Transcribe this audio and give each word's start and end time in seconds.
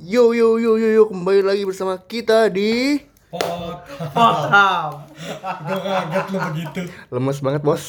Yo 0.00 0.32
yo 0.32 0.56
yo 0.56 0.80
yo 0.80 0.88
yo 0.96 1.02
kembali 1.12 1.44
lagi 1.44 1.68
bersama 1.68 2.00
kita 2.00 2.48
di 2.48 2.96
Pot. 3.28 3.84
Potam. 4.10 5.06
Gue 5.62 5.78
kaget 5.78 6.24
lu 6.32 6.38
begitu. 6.50 6.80
lemes 7.14 7.38
banget 7.38 7.62
bos. 7.62 7.84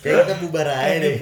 Kayak 0.00 0.24
kita 0.24 0.34
bubar 0.40 0.64
aja 0.64 0.96
deh. 1.02 1.16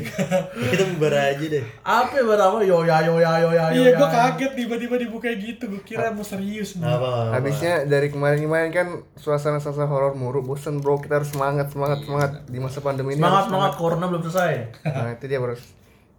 Kita 0.68 0.84
bubar 0.94 1.14
aja 1.16 1.42
deh. 1.42 1.64
Apa 1.80 2.12
ya 2.12 2.22
pertama 2.22 2.62
yo 2.62 2.86
ya 2.86 3.02
yo 3.02 3.18
ya 3.18 3.40
yo 3.42 3.50
ya 3.50 3.72
yo 3.74 3.82
Iya, 3.82 3.90
ya. 3.90 3.98
gue 3.98 4.08
kaget 4.12 4.52
tiba-tiba 4.54 4.94
dibuka 5.00 5.26
gitu. 5.32 5.64
Gue 5.66 5.82
kira 5.82 6.12
mau 6.12 6.22
serius 6.22 6.78
nih. 6.78 6.86
Apa? 6.86 7.08
apa? 7.32 7.40
Habisnya 7.40 7.88
dari 7.88 8.14
kemarin-kemarin 8.14 8.70
kan 8.70 8.88
suasana 9.18 9.58
suasana 9.58 9.90
horor 9.90 10.14
muru, 10.14 10.44
bosen 10.44 10.78
bro. 10.78 11.00
Kita 11.02 11.18
harus 11.18 11.34
semangat 11.34 11.72
semangat 11.74 12.04
semangat 12.06 12.30
di 12.46 12.60
masa 12.62 12.78
pandemi 12.78 13.16
ini. 13.16 13.24
Semangat 13.24 13.48
semangat 13.50 13.72
corona 13.74 14.06
belum 14.06 14.22
selesai. 14.28 14.84
Nah 14.86 15.16
itu 15.16 15.24
dia 15.24 15.40
bros. 15.40 15.64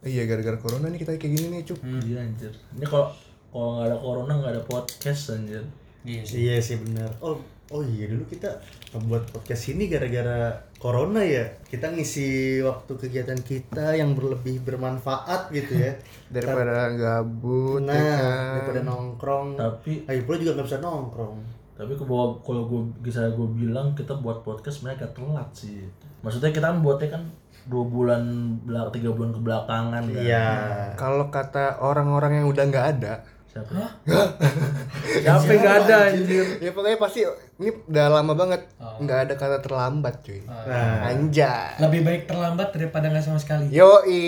Iya 0.02 0.28
gara-gara 0.28 0.60
corona 0.60 0.92
nih 0.92 1.00
kita 1.00 1.16
kayak 1.16 1.32
gini 1.39 1.48
nih 1.55 1.62
cuk. 1.64 1.80
Iya 2.04 2.20
anjir. 2.20 2.52
Ini 2.76 2.84
kalau 2.84 3.16
kalau 3.55 3.71
nggak 3.73 3.87
ada 3.87 3.97
corona 3.97 4.33
nggak 4.35 4.51
ada 4.51 4.63
podcast 4.65 5.31
anjir. 5.31 5.63
Iya 6.04 6.21
sih. 6.21 6.36
Iya 6.43 6.55
sih 6.59 6.75
benar. 6.77 7.07
Oh, 7.18 7.39
oh 7.71 7.82
iya 7.82 8.05
dulu 8.05 8.27
kita 8.27 8.51
membuat 8.91 9.25
podcast 9.25 9.71
ini 9.71 9.87
gara-gara 9.87 10.51
corona 10.75 11.23
ya. 11.23 11.47
Kita 11.63 11.89
ngisi 11.89 12.27
waktu 12.61 12.91
kegiatan 12.93 13.39
kita 13.39 13.96
yang 13.96 14.11
berlebih 14.11 14.60
bermanfaat 14.60 15.49
gitu 15.49 15.79
ya. 15.79 15.96
Daripada 16.36 16.91
gabut 16.91 17.79
ya 17.82 17.96
Nah, 17.96 17.96
kan. 17.96 18.51
daripada 18.60 18.82
nongkrong. 18.83 19.47
Tapi 19.55 20.04
Ayo 20.05 20.21
pula 20.24 20.35
juga 20.35 20.51
nggak 20.54 20.68
bisa 20.68 20.79
nongkrong. 20.79 21.37
tapi 21.75 21.91
kalau 21.91 22.39
kalau 22.39 22.63
gue 22.65 22.82
bisa 23.01 23.27
gue 23.29 23.47
bilang 23.51 23.91
kita 23.91 24.15
buat 24.15 24.39
podcast 24.41 24.79
sebenarnya 24.79 24.99
agak 25.01 25.11
telat 25.15 25.49
sih. 25.51 25.83
Maksudnya 26.24 26.51
kita 26.51 26.69
kan 26.69 26.79
buatnya 26.79 27.10
kan 27.11 27.24
dua 27.65 27.83
bulan 27.83 28.21
belak 28.63 28.93
tiga 28.93 29.11
bulan 29.11 29.33
kebelakangan 29.33 30.04
kan. 30.05 30.24
Iya. 30.24 30.47
Kalau 30.96 31.27
kata 31.27 31.82
orang-orang 31.82 32.39
yang 32.39 32.47
udah 32.47 32.63
nggak 32.63 32.88
ada, 32.95 33.13
Siapa? 33.55 33.88
Siapa 35.23 35.47
yang 35.47 35.61
nggak 35.63 35.77
ada 35.88 35.97
anjir? 36.11 36.44
ya 36.59 36.75
pokoknya 36.75 37.00
pasti 37.00 37.23
ini 37.55 37.72
udah 37.88 38.05
lama 38.11 38.35
banget 38.35 38.67
nggak 38.99 39.19
ada 39.23 39.33
kata 39.39 39.63
terlambat 39.63 40.19
cuy. 40.27 40.43
Nah, 40.43 41.07
Anjay. 41.07 41.80
Lebih 41.80 42.03
baik 42.03 42.21
terlambat 42.27 42.75
daripada 42.75 43.07
nggak 43.07 43.23
sama 43.23 43.39
sekali. 43.39 43.71
Yoi. 43.71 44.27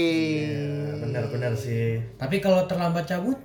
benar-benar 1.04 1.52
sih. 1.60 2.00
Tapi 2.16 2.40
kalau 2.40 2.64
terlambat 2.72 3.04
cabut, 3.04 3.36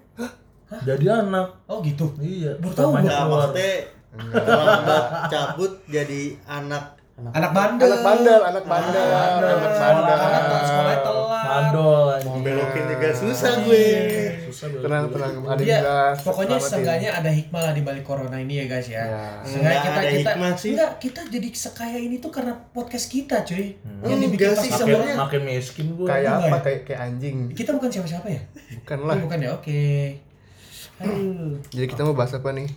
Jadi 0.86 1.04
anak. 1.10 1.66
oh 1.66 1.82
gitu. 1.82 2.14
Iya. 2.22 2.54
Baru 2.62 2.72
tahu 2.78 2.90
maksudnya 3.02 3.90
terlambat 4.30 5.04
cabut 5.34 5.72
jadi 5.90 6.38
anak 6.46 7.01
Anak 7.14 7.50
bandel. 7.52 7.86
Anak 7.86 8.00
bandel, 8.02 8.40
anak 8.42 8.64
bandel, 8.64 9.06
anak 9.06 9.40
bandel. 9.70 10.18
Anak 10.18 10.62
sekolah 10.64 10.96
telat. 10.98 11.30
Mandol 11.42 12.08
mau 12.22 12.38
belokin 12.38 12.84
juga 12.88 13.08
susah 13.12 13.52
gue. 13.60 13.86
Susah 14.46 14.66
banget. 14.70 14.82
Tenang, 14.82 15.04
tenang. 15.10 15.32
Ada 15.44 15.60
Iya, 15.60 15.68
yang 15.68 15.82
jelas. 15.82 16.16
pokoknya 16.22 16.56
seenggaknya 16.56 17.10
ada 17.12 17.30
hikmah 17.30 17.62
lah 17.62 17.72
di 17.72 17.82
balik 17.82 18.02
corona 18.02 18.36
ini 18.36 18.54
ya 18.58 18.66
guys 18.66 18.88
ya. 18.88 19.02
Ya. 19.02 19.26
Seenggaknya 19.42 19.60
Nggak 19.74 19.84
kita 19.84 20.00
ada 20.00 20.10
kita 20.10 20.30
hikmah 20.32 20.52
sih. 20.54 20.70
enggak 20.72 20.92
kita 20.98 21.20
jadi 21.28 21.48
sekaya 21.52 21.98
ini 21.98 22.16
tuh 22.18 22.30
karena 22.30 22.54
podcast 22.70 23.06
kita, 23.06 23.36
cuy. 23.42 23.76
Yang 23.76 23.76
Enggak 24.00 24.18
dibikin 24.18 24.48
pas 24.48 24.58
sih, 24.58 24.70
sebenarnya- 24.72 25.18
makin 25.18 25.40
miskin 25.44 25.86
gue. 25.92 26.06
Kayak 26.06 26.22
Enggak 26.24 26.40
apa? 26.40 26.48
ya? 26.48 26.62
Kayak 26.62 26.80
kayak 26.86 27.00
anjing. 27.02 27.36
Kita 27.52 27.70
bukan 27.72 27.88
siapa-siapa 27.90 28.28
ya? 28.28 28.40
Bukan 28.78 28.98
lah. 29.02 29.16
Bukan 29.20 29.38
ya? 29.38 29.50
Oke. 29.52 29.82
Jadi 31.68 31.86
kita 31.86 32.00
mau 32.02 32.14
bahas 32.14 32.32
apa 32.32 32.48
nih? 32.50 32.68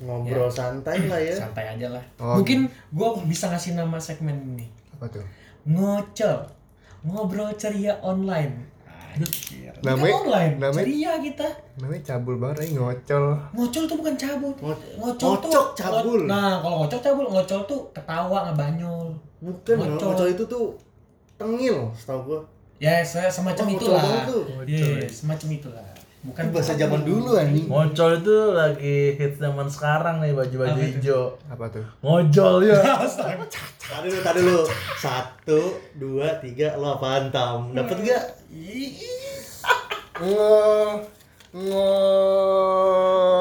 Ngobrol 0.00 0.48
santai 0.48 1.04
lah 1.04 1.16
ya. 1.16 1.34
Santai 1.42 1.64
aja 1.70 1.86
lah. 1.88 2.04
Oh, 2.16 2.40
Mungkin 2.40 2.64
gua 2.90 3.20
bisa 3.22 3.46
ngasih 3.46 3.74
nama 3.74 3.96
segmen 3.96 4.34
ini. 4.34 4.66
Apa 4.92 5.06
tuh? 5.06 5.24
Ngocel. 5.64 6.40
Ngobrol 7.02 7.52
ceria 7.54 7.96
online. 8.00 8.68
Namanya- 9.80 10.14
online. 10.14 10.54
namanya- 10.56 10.86
ceria 10.86 11.12
kita. 11.18 11.48
Namanya 11.76 12.02
cabul 12.06 12.36
banget 12.36 12.56
nih 12.62 12.70
ngocol. 12.76 13.24
Ngocol 13.50 13.84
tuh 13.84 13.96
bukan 13.96 14.14
cabut. 14.14 14.54
Ngo- 14.56 14.80
Ngocol 14.96 15.32
tuh 15.36 15.50
ngocok 15.50 15.66
cabul. 15.74 16.20
Nah, 16.24 16.60
kalau 16.60 16.76
ngocok 16.80 17.00
cabul, 17.00 17.26
ngocol 17.26 17.60
tuh 17.66 17.80
ketawa 17.90 18.38
ngebanyol. 18.46 19.10
Bukan, 19.40 19.76
Ngocol. 19.76 20.06
ngocol 20.06 20.28
itu 20.30 20.44
tuh 20.46 20.66
tengil, 21.34 21.88
setahu 21.92 22.20
gua. 22.24 22.40
Ya, 22.78 23.00
se- 23.02 23.28
semacam 23.28 23.66
Oh, 23.66 23.74
itulah. 23.74 24.02
tuh. 24.24 24.44
Iya, 24.64 25.04
semacam 25.06 25.48
itulah. 25.50 25.84
Bukan 26.20 26.42
Itu 26.46 26.52
bahasa 26.52 26.76
zaman 26.76 27.00
dulu 27.00 27.32
anjing. 27.32 27.64
Ngocol 27.64 28.20
itu 28.20 28.36
lagi 28.52 28.96
hits 29.16 29.40
zaman 29.40 29.64
sekarang 29.72 30.20
nih 30.20 30.36
baju-baju 30.36 30.76
hijau. 30.76 31.32
Apa 31.48 31.64
tuh? 31.72 31.84
Ngojol 32.04 32.68
ya. 32.68 32.76
Tadi 33.90 34.06
dulu, 34.06 34.22
tadi 34.22 34.38
dulu. 34.38 34.62
Satu, 35.02 35.60
dua, 35.98 36.38
tiga, 36.38 36.78
lo 36.78 36.94
apaan 36.94 37.32
tam? 37.34 37.74
Dapet 37.74 38.06
gak? 38.06 38.24
Ngo 40.20 40.54
ngo 41.50 41.90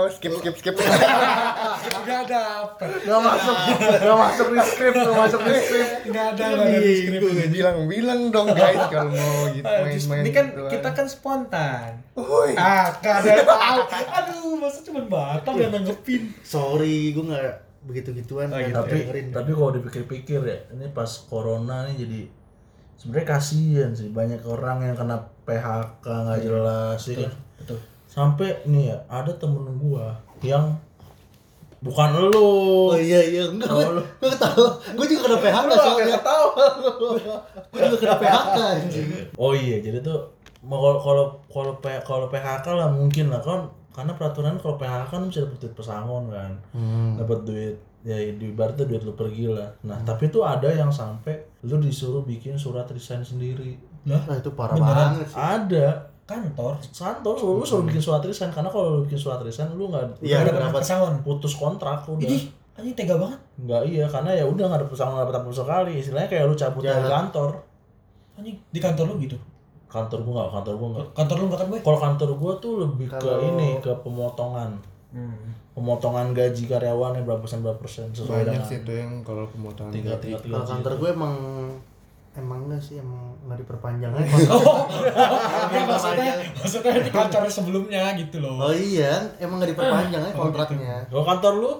skip 0.09 0.33
skip 0.41 0.55
skip. 0.57 0.75
Enggak 1.99 2.23
dapet. 2.25 2.89
Gak 3.05 3.21
masuk, 3.21 3.55
gak 4.01 4.17
masuk 4.17 4.47
di 4.49 4.59
skrip, 4.65 4.93
gak 4.97 5.13
masuk 5.13 5.39
di 5.45 5.53
skrip. 5.61 5.89
Enggak 6.09 6.25
ada 6.33 6.43
enggak 6.49 6.65
ada 6.65 6.79
di 6.81 6.93
skrip. 7.05 7.21
bilang 7.53 7.77
bilang 7.85 8.21
dong 8.33 8.49
guys 8.49 8.81
kalau 8.89 9.13
mau 9.13 9.45
gitu 9.53 9.69
main-main. 9.69 10.23
Ini 10.25 10.31
kan 10.33 10.45
gitu 10.49 10.69
kita 10.73 10.89
kan 10.97 11.05
spontan. 11.05 11.91
Woi. 12.17 12.57
Ah, 12.57 12.89
gak 12.97 13.21
ada 13.21 13.45
tahu. 13.45 13.79
Aduh, 13.93 14.57
masa 14.57 14.79
cuma 14.81 15.01
Batam 15.05 15.53
yang 15.61 15.69
nanggepin. 15.69 16.33
Sorry, 16.41 17.13
gua 17.13 17.37
gak 17.37 17.61
begitu-gituan. 17.85 18.49
Oh, 18.49 18.57
kan. 18.57 18.65
gitu. 18.65 18.77
Tapi 18.81 18.97
Dengerin. 19.05 19.27
tapi 19.29 19.49
kalau 19.53 19.71
dipikir-pikir 19.77 20.39
ya, 20.49 20.57
ini 20.73 20.89
pas 20.89 21.09
corona 21.29 21.85
nih 21.85 21.95
jadi 22.09 22.19
sebenarnya 22.99 23.27
kasihan 23.37 23.91
sih 23.93 24.09
banyak 24.11 24.43
orang 24.43 24.83
yang 24.83 24.97
kena 24.97 25.29
PHK 25.47 26.05
nggak 26.05 26.41
jelas 26.41 26.97
sih 26.99 27.15
kan. 27.15 27.31
Betul. 27.61 27.79
Sampai 28.09 28.65
nih 28.65 28.89
ya 28.89 28.97
ada 29.05 29.29
temen 29.31 29.77
gua 29.77 30.17
yang 30.41 30.73
bukan 31.79 32.09
lu. 32.17 32.91
Oh 32.91 32.97
iya 32.97 33.21
iya, 33.23 33.47
enggak 33.47 33.69
gue, 33.69 34.03
gue 34.19 34.33
tahu. 34.35 34.63
Gue 34.99 35.05
juga 35.07 35.31
kena 35.31 35.37
PHK 35.39 35.63
Lu 35.63 35.75
soalnya. 35.77 36.17
ketawa. 36.19 36.65
Gue 37.71 37.79
juga 37.87 37.97
kena 38.03 38.15
PHK 38.19 38.57
anjing. 38.59 39.07
Oh 39.37 39.53
iya, 39.55 39.79
jadi 39.79 40.01
tuh 40.01 40.19
kalau 40.59 40.99
kalau 40.99 41.25
kalau 41.47 41.73
kalau 42.03 42.25
PHK 42.27 42.67
lah 42.75 42.89
mungkin 42.91 43.31
lah 43.31 43.39
kan 43.39 43.71
karena 43.95 44.11
peraturan 44.11 44.59
kalau 44.59 44.75
PHK 44.75 45.07
kan 45.07 45.21
bisa 45.31 45.39
dapat 45.47 45.57
duit 45.61 45.75
pesangon 45.77 46.23
kan. 46.27 46.51
Dapat 47.15 47.39
duit 47.47 47.75
ya 48.03 48.15
di 48.15 48.45
ibaratnya 48.49 48.83
duit 48.83 49.03
lu 49.03 49.13
pergi 49.13 49.47
lah. 49.47 49.69
Nah, 49.83 49.99
tapi 50.03 50.27
tuh 50.27 50.43
ada 50.43 50.67
yang 50.67 50.87
sampai 50.91 51.35
lu 51.63 51.79
disuruh 51.79 52.23
bikin 52.23 52.55
surat 52.55 52.87
resign 52.91 53.23
sendiri. 53.23 53.75
Lah, 54.07 54.23
Nah 54.23 54.35
itu 54.39 54.51
parah 54.55 54.75
Beneran? 54.75 54.95
banget 55.15 55.27
sih. 55.27 55.35
Ada 55.35 55.85
kantor. 56.29 56.73
Santor 56.85 57.35
lu 57.35 57.63
suruh 57.63 57.83
bikin 57.83 57.97
surat 57.99 58.21
resign 58.21 58.49
karena 58.49 58.67
kalau 58.67 58.87
lu 58.91 58.99
bikin 59.03 59.17
surat 59.17 59.39
resign 59.39 59.73
lu 59.73 59.87
nggak 59.87 60.05
Iya, 60.19 60.41
Ada 60.41 60.51
kenapa? 60.53 60.77
pesangon. 60.77 61.13
putus 61.19 61.53
kontrak 61.53 62.05
udah. 62.05 62.21
Ini 62.21 62.37
anjing 62.75 62.93
tega 62.93 63.15
banget. 63.15 63.39
Nggak 63.57 63.81
iya 63.85 64.05
karena 64.05 64.31
ya 64.31 64.45
udah 64.45 64.65
nggak 64.65 64.79
ada 64.79 64.87
pesangon 64.87 65.13
nggak 65.15 65.27
dapat 65.27 65.39
apa 65.39 65.49
sekali. 65.51 65.91
Istilahnya 65.97 66.29
kayak 66.29 66.43
lu 66.45 66.53
cabut 66.53 66.81
Ya. 66.81 66.93
dari 66.93 67.09
kantor. 67.09 67.49
Anjing 68.35 68.55
di 68.67 68.79
kantor 68.79 69.05
lu 69.07 69.15
gitu. 69.19 69.37
Kantor 69.87 70.21
gua 70.21 70.33
nggak, 70.37 70.49
kantor 70.53 70.73
gua 70.75 70.87
nggak. 70.91 71.07
Kantor 71.13 71.35
lu 71.35 71.45
enggak 71.45 71.59
kan 71.59 71.67
gue? 71.67 71.79
Kalau 71.81 71.99
kantor 71.99 72.29
gua 72.35 72.53
tuh 72.55 72.73
lebih 72.79 73.07
ke 73.07 73.17
Kalau- 73.17 73.41
ini 73.43 73.69
ke 73.79 73.91
pemotongan. 73.99 74.71
Hmm. 75.09 75.33
pemotongan 75.71 76.37
gaji 76.37 76.67
karyawan 76.67 77.15
yang 77.15 77.25
berapa 77.25 77.39
persen 77.39 77.59
berapa 77.59 77.79
persen 77.79 78.05
sesuai 78.11 78.43
Banyak 78.43 78.51
dengan 78.51 78.67
sih 78.67 78.77
itu 78.79 78.91
yang 78.93 79.11
kalau 79.23 79.47
pemotongan 79.47 79.89
tiga 79.89 80.11
gaji. 80.11 80.21
tiga 80.21 80.37
tiga 80.37 80.53
Kalau 80.53 80.67
kantor 80.67 80.93
gue 80.93 81.09
emang 81.09 81.33
emang 82.31 82.65
enggak 82.65 82.77
sih 82.79 82.97
emang 82.97 83.35
nggak 83.45 83.59
diperpanjang 83.61 84.11
aja. 84.11 84.27
Ya, 85.69 85.85
maksudnya 85.85 86.31
maksudnya 86.55 86.91
di 86.99 87.11
kantor 87.11 87.41
sebelumnya 87.47 88.03
gitu 88.15 88.37
loh. 88.39 88.57
Oh 88.59 88.73
iya, 88.73 89.33
emang 89.37 89.61
nggak 89.61 89.71
diperpanjang 89.73 90.21
aja 90.23 90.35
kontraknya. 90.35 90.95
kalau 91.07 91.23
kantor 91.23 91.53
lu 91.55 91.71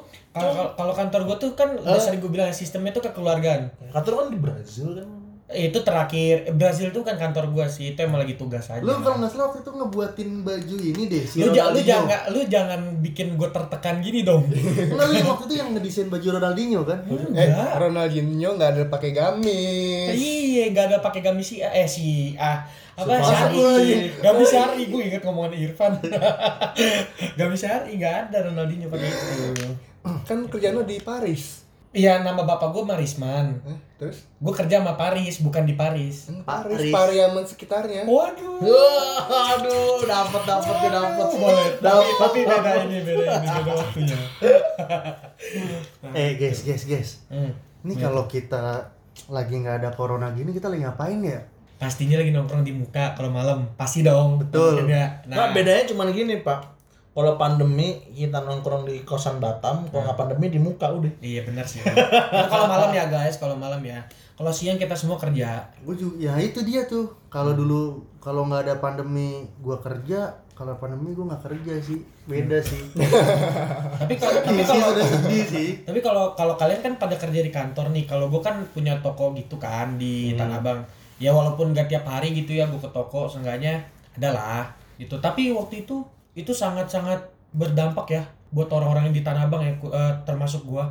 Kalau 0.72 0.94
kantor 0.94 1.22
gue 1.26 1.38
tuh 1.42 1.52
kan 1.54 1.74
udah 1.76 1.98
sering 1.98 2.22
gue 2.22 2.30
bilang 2.30 2.54
sistemnya 2.54 2.94
tuh 2.94 3.02
kekeluargaan. 3.04 3.70
kantor 3.92 4.14
kan 4.16 4.28
di 4.30 4.40
Brazil 4.40 4.88
kan 4.94 5.08
Eh, 5.10 5.19
Itu 5.50 5.82
terakhir 5.82 6.54
Brazil 6.54 6.94
tuh 6.94 7.02
kan 7.02 7.18
kantor 7.18 7.50
gue 7.50 7.66
sih, 7.66 7.92
itu 7.92 8.00
emang 8.00 8.22
lagi 8.22 8.38
tugas 8.38 8.70
aja. 8.70 8.86
Lu 8.86 9.02
kalau 9.02 9.18
nggak 9.18 9.34
salah 9.34 9.50
waktu 9.50 9.66
itu 9.66 9.72
ngebuatin 9.74 10.30
baju 10.46 10.76
ini 10.78 11.04
deh. 11.06 11.24
Si 11.26 11.42
lu, 11.42 11.50
ja- 11.50 11.74
lu 11.74 11.82
jangan 11.82 12.20
lu 12.30 12.40
jangan 12.46 12.82
bikin 13.02 13.34
gue 13.34 13.50
tertekan 13.50 13.98
gini 13.98 14.22
dong. 14.22 14.46
Enggak 14.94 15.06
lu 15.10 15.14
yang 15.16 15.28
waktu 15.28 15.44
itu 15.46 15.56
yang 15.58 15.70
ngedesain 15.74 16.06
baju 16.06 16.28
Ronaldinho 16.38 16.82
kan? 16.86 17.02
Eh, 17.34 17.50
Ronaldinho 17.76 18.50
nggak 18.54 18.70
ada 18.72 18.84
pakai 18.86 19.10
gamis. 19.10 20.14
Iya, 20.14 20.70
gak 20.70 20.86
ada 20.86 20.98
pakai 21.02 21.22
gamis 21.22 21.48
si. 21.48 21.56
Eh 21.60 21.90
si 21.90 22.38
A. 22.38 22.62
Apa 22.94 23.16
Syari? 23.18 23.56
gue. 23.56 23.74
Gamis 24.20 24.50
Syari, 24.50 24.84
gue 24.86 25.02
inget 25.02 25.24
ngomongan 25.24 25.56
Irfan. 25.56 25.98
gamis 27.40 27.60
Syari 27.60 27.96
gak 27.96 28.30
ada 28.30 28.46
Ronaldinho 28.46 28.86
pakai 28.88 29.08
itu. 29.08 29.70
Kan 30.26 30.46
kerjaan 30.46 30.76
lo 30.76 30.84
di 30.84 31.00
Paris. 31.00 31.69
Iya, 31.90 32.22
nama 32.22 32.46
bapak 32.46 32.70
gue 32.70 32.86
Marisman. 32.86 33.66
Eh, 33.66 33.78
terus? 33.98 34.22
Gue 34.38 34.54
kerja 34.54 34.78
sama 34.78 34.94
Paris, 34.94 35.42
bukan 35.42 35.66
di 35.66 35.74
Paris. 35.74 36.30
Kan 36.30 36.46
Paris, 36.46 36.78
Paris. 36.78 36.94
Pariaman 36.94 37.46
sekitarnya. 37.50 38.06
Waduh. 38.06 38.62
Aduh 39.26 40.06
dapat 40.06 40.44
dapat 40.46 40.76
dapat 40.86 41.28
Boleh, 41.34 41.70
tapi, 41.82 42.12
tapi 42.22 42.40
beda 42.46 42.72
ini, 42.86 42.98
beda 43.02 43.24
ini, 43.42 43.48
beda 43.50 43.72
waktunya. 43.74 44.18
Eh 46.14 46.38
guys, 46.38 46.62
guys, 46.62 46.84
guys. 46.86 47.10
Hmm. 47.34 47.58
Ini 47.82 47.98
kalau 47.98 48.30
kita 48.30 48.94
lagi 49.34 49.58
nggak 49.58 49.82
ada 49.82 49.90
corona 49.98 50.30
gini 50.38 50.54
kita 50.54 50.70
lagi 50.70 50.86
ngapain 50.86 51.26
ya? 51.26 51.42
Pastinya 51.82 52.22
lagi 52.22 52.30
nongkrong 52.30 52.62
di 52.62 52.74
muka 52.78 53.18
kalau 53.18 53.34
malam, 53.34 53.66
pasti 53.74 54.06
dong. 54.06 54.38
Betul. 54.38 54.86
Beda. 54.86 55.26
nah 55.26 55.50
bedanya 55.50 55.90
cuma 55.90 56.06
gini 56.14 56.38
pak 56.46 56.79
kalau 57.10 57.36
pandemi 57.42 58.00
kita 58.14 58.40
nongkrong 58.46 58.86
di 58.86 59.02
kosan 59.02 59.42
Batam, 59.42 59.90
kalau 59.90 60.06
nggak 60.06 60.20
pandemi 60.20 60.54
di 60.54 60.60
muka 60.62 60.94
udah. 60.94 61.10
Iya 61.20 61.42
benar 61.44 61.66
sih. 61.66 61.82
Nah, 62.30 62.48
kalau 62.48 62.70
malam 62.70 62.94
ya 62.94 63.10
guys, 63.10 63.42
kalau 63.42 63.58
malam 63.58 63.82
ya. 63.82 64.00
Kalau 64.40 64.56
siang 64.56 64.80
kita 64.80 64.96
semua 64.96 65.20
kerja. 65.20 65.60
Gue 65.84 66.00
juga, 66.00 66.16
ya 66.16 66.34
itu 66.40 66.64
dia 66.64 66.88
tuh. 66.88 67.12
Kalau 67.28 67.52
dulu 67.52 68.00
kalau 68.24 68.48
nggak 68.48 68.64
ada 68.70 68.76
pandemi 68.80 69.44
gue 69.60 69.78
kerja, 69.84 70.32
kalau 70.56 70.80
pandemi 70.80 71.12
gue 71.12 71.26
nggak 71.28 71.44
kerja 71.44 71.74
sih. 71.84 72.00
Beda 72.24 72.62
sih. 72.64 72.80
Tapi 74.00 74.14
kalau 74.16 74.40
tapi 74.40 74.56
Iya 74.56 74.64
sih 74.64 74.80
kalau 74.80 74.94
sudah 74.96 75.08
sedih 75.18 75.44
sih. 75.44 75.70
tapi 75.84 76.00
kalau 76.00 76.38
kalau 76.40 76.56
kalian 76.56 76.80
kan 76.80 76.94
pada 76.96 77.20
kerja 77.20 77.42
di 77.44 77.52
kantor 77.52 77.92
nih. 77.92 78.06
Kalau 78.08 78.32
gue 78.32 78.40
kan 78.40 78.64
punya 78.72 78.96
toko 79.04 79.36
gitu 79.36 79.60
kan 79.60 80.00
di 80.00 80.38
Tanah 80.40 80.62
Abang. 80.62 80.80
Ya 81.20 81.36
walaupun 81.36 81.76
gak 81.76 81.92
tiap 81.92 82.08
hari 82.08 82.32
gitu 82.32 82.56
ya 82.56 82.70
gue 82.72 82.80
ke 82.80 82.88
toko, 82.96 83.28
seenggaknya 83.28 83.84
adalah 84.16 84.72
gitu. 84.96 85.20
Tapi 85.20 85.52
waktu 85.52 85.84
itu 85.84 86.00
itu 86.40 86.56
sangat-sangat 86.56 87.20
berdampak 87.52 88.08
ya 88.08 88.24
buat 88.50 88.72
orang-orang 88.72 89.12
yang 89.12 89.16
di 89.20 89.24
Tanah 89.26 89.52
Abang 89.52 89.62
ya 89.62 89.76
eh, 89.76 90.14
termasuk 90.24 90.64
gua. 90.64 90.88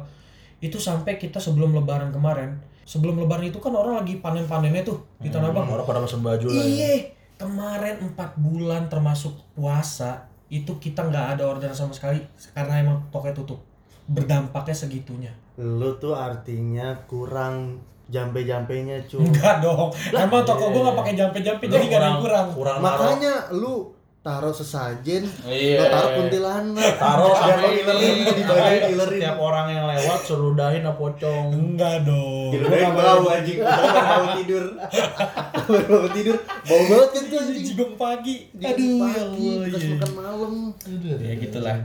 Itu 0.61 0.77
sampai 0.77 1.17
kita 1.17 1.41
sebelum 1.41 1.73
lebaran 1.73 2.13
kemarin. 2.13 2.61
Sebelum 2.85 3.21
lebaran 3.21 3.49
itu 3.49 3.61
kan 3.61 3.73
orang 3.73 4.01
lagi 4.05 4.21
panen-panennya 4.21 4.85
tuh 4.85 5.01
di 5.23 5.33
Tanah 5.33 5.51
Abang. 5.51 5.65
Orang 5.71 5.87
pada 5.89 6.05
mesen 6.05 6.21
baju 6.21 6.47
lah. 6.53 6.61
ya. 6.61 6.65
Iya, 6.69 6.93
kemarin 7.41 7.97
empat 8.05 8.37
bulan 8.37 8.93
termasuk 8.93 9.33
puasa 9.57 10.29
itu 10.49 10.81
kita 10.81 11.05
nggak 11.05 11.39
ada 11.39 11.43
orderan 11.45 11.77
sama 11.77 11.93
sekali 11.93 12.21
karena 12.53 12.85
emang 12.85 13.09
tokonya 13.09 13.35
tutup. 13.37 13.61
Berdampaknya 14.09 14.77
segitunya. 14.77 15.33
Lu 15.61 15.97
tuh 16.01 16.17
artinya 16.17 16.97
kurang 17.05 17.77
jampe-jampenya 18.09 19.05
cuy. 19.05 19.21
Enggak 19.21 19.61
dong. 19.61 19.93
Emang 20.17 20.43
toko 20.43 20.73
gua 20.73 20.91
nggak 20.91 20.99
pakai 21.05 21.15
jampe-jampe 21.15 21.65
jadi 21.69 21.85
nggak 21.93 22.01
ada 22.01 22.09
yang 22.09 22.21
kurang. 22.25 22.47
Kurang. 22.57 22.79
Makanya 22.81 23.53
lu 23.53 23.98
taruh 24.29 24.53
sesajen, 24.53 25.25
Iya. 25.43 25.81
lu 25.81 25.85
taruh 25.89 26.11
kuntilanak, 26.15 27.01
taruh 27.01 27.33
sampai 27.33 27.57
lo 27.57 27.69
ilerin 27.73 28.13
ini 28.15 28.33
di 28.35 28.43
baju 28.45 28.61
sampai 28.61 28.93
ilerin. 28.93 29.17
setiap 29.17 29.37
orang 29.39 29.67
yang 29.73 29.85
lewat 29.89 30.21
suruh 30.21 30.53
dahin 30.53 30.85
apa 30.85 30.93
pocong. 30.95 31.45
Enggak 31.49 32.05
dong. 32.05 32.53
Ilerin 32.53 32.93
bau 32.93 33.25
anjing, 33.25 33.59
mau 33.65 34.25
tidur. 34.37 34.65
Mau 35.89 36.07
tidur, 36.13 36.37
bau 36.37 36.83
banget 36.85 37.09
kan 37.09 37.23
tuh 37.25 37.39
anjing. 37.41 37.65
Jigong 37.65 37.95
pagi. 37.97 38.35
Aduh, 38.55 38.69
ya 38.69 39.01
pagi, 39.01 39.17
Allah. 39.17 39.57
bekas 39.65 39.81
iya. 39.81 39.91
makan 39.97 40.11
malam. 40.13 40.53
Ya 41.19 41.33
gitulah. 41.35 41.77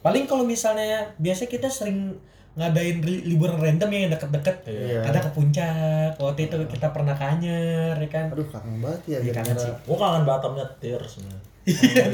Paling 0.00 0.24
kalau 0.24 0.44
misalnya 0.44 0.88
biasa 1.16 1.44
kita 1.44 1.68
sering 1.68 2.16
ngadain 2.50 2.98
li- 3.00 3.24
liburan 3.26 3.60
random 3.60 3.88
ya 3.88 3.98
yang 4.00 4.12
deket-deket. 4.12 4.56
Iya. 4.64 5.00
Ada 5.04 5.18
ke 5.22 5.30
puncak. 5.30 6.16
Waktu 6.16 6.48
itu 6.48 6.56
kita 6.66 6.88
pernah 6.90 7.12
ke 7.12 7.22
Anyer, 7.22 7.94
ya 7.94 8.08
kan? 8.08 8.26
Aduh 8.28 8.48
kangen 8.48 8.80
banget 8.80 9.00
ya 9.06 9.18
Iya, 9.20 9.32
kangen 9.32 9.56
sih. 9.56 9.72
Gua 9.84 9.96
kangen 9.96 10.24
Batam 10.24 10.56
nyetir 10.56 10.98
sebenarnya. 10.98 11.40
Iya, 11.70 12.04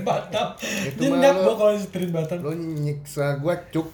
Batam. 0.00 0.46
Itu 0.58 1.00
Nyenyak 1.02 1.32
mah 1.32 1.36
lo- 1.36 1.44
gua 1.44 1.54
kalau 1.56 1.72
disetirin 1.74 2.10
Batam. 2.10 2.36
Lo 2.40 2.52
nyiksa 2.54 3.38
gua 3.38 3.54
cuk. 3.68 3.88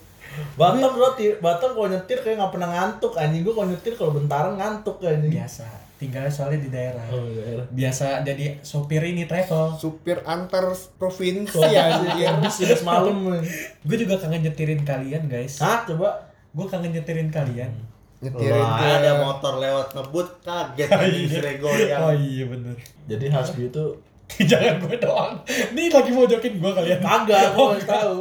Batam 0.53 0.91
lo 0.93 1.09
ti- 1.13 1.37
Batam 1.37 1.73
kalau 1.73 1.87
nyetir 1.87 2.19
kayak 2.19 2.37
nggak 2.37 2.51
pernah 2.53 2.69
ngantuk 2.69 3.13
anjing 3.13 3.41
gua 3.41 3.53
kalau 3.55 3.69
nyetir 3.69 3.93
kalau 3.93 4.11
bentaran 4.13 4.53
ngantuk 4.55 4.97
anjing. 5.01 5.33
Biasa. 5.33 5.65
Tinggalnya 5.97 6.29
soalnya 6.29 6.61
di 6.61 6.69
daerah. 6.69 7.01
Oh 7.09 7.25
iya. 7.25 7.57
Biasa 7.67 8.21
jadi 8.21 8.61
sopir 8.61 9.01
ini 9.01 9.25
travel. 9.25 9.73
Supir 9.75 10.21
antar 10.23 10.69
provinsi 10.95 11.57
Iya, 11.57 12.05
anjir. 12.05 12.29
Habis 12.29 12.55
habis 12.61 12.83
malam. 12.85 13.33
Gue 13.81 13.97
juga 13.97 14.13
kangen 14.15 14.45
nyetirin 14.45 14.85
kalian, 14.85 15.25
guys. 15.25 15.57
Hah, 15.57 15.81
coba. 15.83 16.29
Gue 16.53 16.69
kangen 16.69 16.93
nyetirin 16.93 17.33
kalian. 17.33 17.73
Nyetirin 18.17 18.61
Lah, 18.61 18.77
ke 18.77 18.85
ada 18.93 19.11
motor 19.21 19.57
lewat 19.57 19.93
ngebut 19.93 20.27
kaget 20.41 20.89
anjing 20.89 21.25
disuruh 21.29 21.55
goyang. 21.57 22.01
Oh 22.01 22.13
iya 22.13 22.45
bener. 22.45 22.77
Jadi 23.05 23.25
Hasbi 23.29 23.69
itu 23.69 23.83
Jangan 24.51 24.83
gue 24.83 24.95
doang. 24.99 25.33
Nih 25.71 25.87
lagi 25.87 26.11
mau 26.11 26.27
jokin 26.27 26.59
gue 26.59 26.71
kalian. 26.71 26.99
kagak 26.99 27.55
gua 27.55 27.73
nggak 27.73 27.87
tahu. 27.87 28.17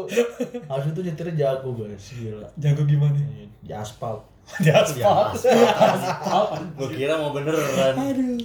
Hasbi 0.70 0.90
itu 0.94 1.00
nyetirnya 1.02 1.34
jago 1.34 1.70
guys, 1.74 2.06
gila. 2.14 2.48
Jago 2.56 2.82
gimana? 2.86 3.18
Di 3.60 3.74
aspal. 3.74 4.22
Di 4.64 4.70
aspal. 4.70 5.34
Gua 6.78 6.88
kira 6.88 7.18
mau 7.18 7.34
beneran. 7.34 7.94
Aduh. 7.98 8.38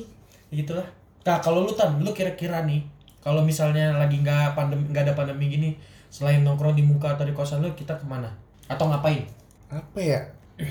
Itulah. 0.52 0.88
Nah 1.22 1.38
kalau 1.40 1.64
lu 1.64 1.72
tan, 1.78 2.02
lu 2.02 2.12
kira-kira 2.12 2.66
nih, 2.66 2.82
kalau 3.22 3.46
misalnya 3.46 3.94
lagi 3.94 4.20
nggak 4.20 4.58
pandemi, 4.58 4.90
nggak 4.90 5.04
ada 5.08 5.14
pandemi 5.14 5.46
gini, 5.54 5.70
selain 6.10 6.42
nongkrong 6.42 6.74
di 6.74 6.82
muka 6.82 7.14
atau 7.14 7.24
di 7.24 7.32
kosan 7.32 7.62
lu, 7.62 7.70
kita 7.78 7.94
ke 7.94 8.06
mana? 8.10 8.28
Atau 8.66 8.90
ngapain? 8.90 9.30
apa 9.72 10.00
ya? 10.04 10.20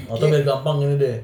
Atau 0.07 0.29
biar 0.29 0.45
gampang 0.45 0.85
ini 0.85 1.01
deh. 1.01 1.19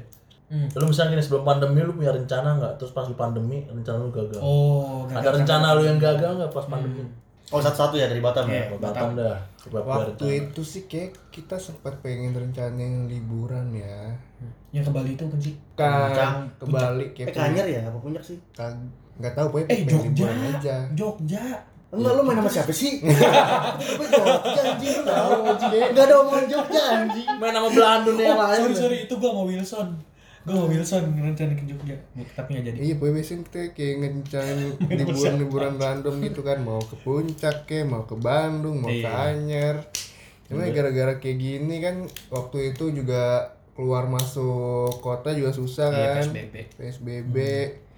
Hmm. 0.47 0.67
Lu 0.71 0.85
misalnya 0.85 1.11
gini 1.11 1.21
sebelum 1.21 1.43
pandemi 1.43 1.79
lu 1.79 1.91
punya 1.91 2.09
rencana 2.09 2.55
nggak? 2.55 2.73
Terus 2.77 2.91
pas 2.91 3.03
di 3.03 3.13
pandemi 3.13 3.63
rencana 3.63 3.97
lu 3.97 4.09
gagal. 4.09 4.39
Oh, 4.39 5.03
nggak 5.03 5.19
Ada 5.19 5.29
rencana 5.35 5.67
lu 5.73 5.83
yang 5.83 5.97
gagal 5.97 6.31
nggak 6.33 6.51
pas 6.51 6.65
pandemi? 6.65 7.03
Oh 7.47 7.59
satu-satu 7.59 7.95
ya 7.95 8.05
dari 8.05 8.19
Batam 8.19 8.43
ya. 8.45 8.53
Iya. 8.53 8.63
Kalau 8.65 8.79
Batam 8.81 9.09
dah. 9.13 9.35
Coba 9.57 9.77
punya 9.77 9.91
Waktu 10.01 10.11
rencana. 10.23 10.39
itu 10.41 10.61
sih 10.63 10.83
kayak 10.85 11.11
kita 11.29 11.55
sempat 11.57 11.93
pengen 11.97 12.31
rencanain 12.33 13.07
liburan 13.07 13.71
ya. 13.71 14.15
Yang 14.69 14.83
ke 14.83 14.91
Bali 14.93 15.11
itu 15.13 15.23
kan 15.25 15.39
sih? 15.41 15.55
Kan 15.73 16.51
kebalik 16.57 17.11
Eh 17.13 17.23
ya. 17.23 17.25
Kanyar 17.29 17.65
ya 17.65 17.81
apa 17.83 17.97
puncak 17.97 18.19
sih? 18.21 18.39
Kag- 18.51 18.75
nggak 19.17 19.33
tahu 19.33 19.47
pokoknya 19.49 19.65
Eh 19.65 19.77
pengen 19.77 19.89
Jogja. 19.89 20.07
liburan 20.23 20.39
aja. 20.49 20.75
Jogja. 20.93 21.43
Enggak 21.87 22.11
lu 22.13 22.21
main 22.21 22.35
sama 22.37 22.51
siapa 22.51 22.71
sih? 22.73 22.99
Apa 22.99 23.79
Jogja 24.13 24.61
anjing 24.65 24.91
lu 24.93 25.03
tahu 25.03 25.31
anjing. 25.45 25.71
Enggak 25.85 26.03
ada 26.05 26.15
omongan 26.17 26.45
Jogja 26.45 26.81
anjing. 26.93 27.27
Main 27.33 27.53
sama 27.53 27.67
Belandun 27.69 28.15
yang 28.17 28.27
Oh, 28.29 28.43
lain. 28.45 28.59
sorry 28.61 28.75
sorry 28.77 28.97
itu 29.03 29.13
gua 29.13 29.29
sama 29.29 29.43
Wilson. 29.45 29.87
Gua 30.47 30.55
sama 30.55 30.71
Wilson 30.71 31.03
rencana 31.11 31.53
ke 31.53 31.63
Jogja, 31.67 31.95
tapi 32.31 32.55
nggak 32.55 32.65
jadi. 32.71 32.77
Iya, 32.79 32.93
pokoknya 32.95 33.15
biasanya 33.19 33.41
kita 33.43 33.59
kayak 33.75 33.95
ngencain 33.99 34.59
liburan-liburan 35.03 35.73
random 35.75 36.15
gitu 36.23 36.39
kan, 36.39 36.63
mau 36.63 36.79
ke 36.79 36.95
puncak 36.97 37.67
ke, 37.67 37.83
mau 37.83 38.07
ke 38.07 38.15
Bandung, 38.15 38.79
mau 38.79 38.87
ke 38.87 39.03
Iya. 39.03 39.35
Anyer. 39.35 39.75
Cuma 40.47 40.63
ya 40.63 40.71
gara-gara 40.71 41.19
kayak 41.19 41.35
gini 41.35 41.75
kan, 41.77 41.95
waktu 42.31 42.71
itu 42.71 42.95
juga 42.95 43.51
keluar 43.75 44.07
masuk 44.07 44.97
kota 44.97 45.35
juga 45.35 45.51
susah 45.51 45.91
Iya, 45.91 46.07
kan. 46.15 46.31
PSBB. 46.31 46.55
PSBB, 46.79 47.35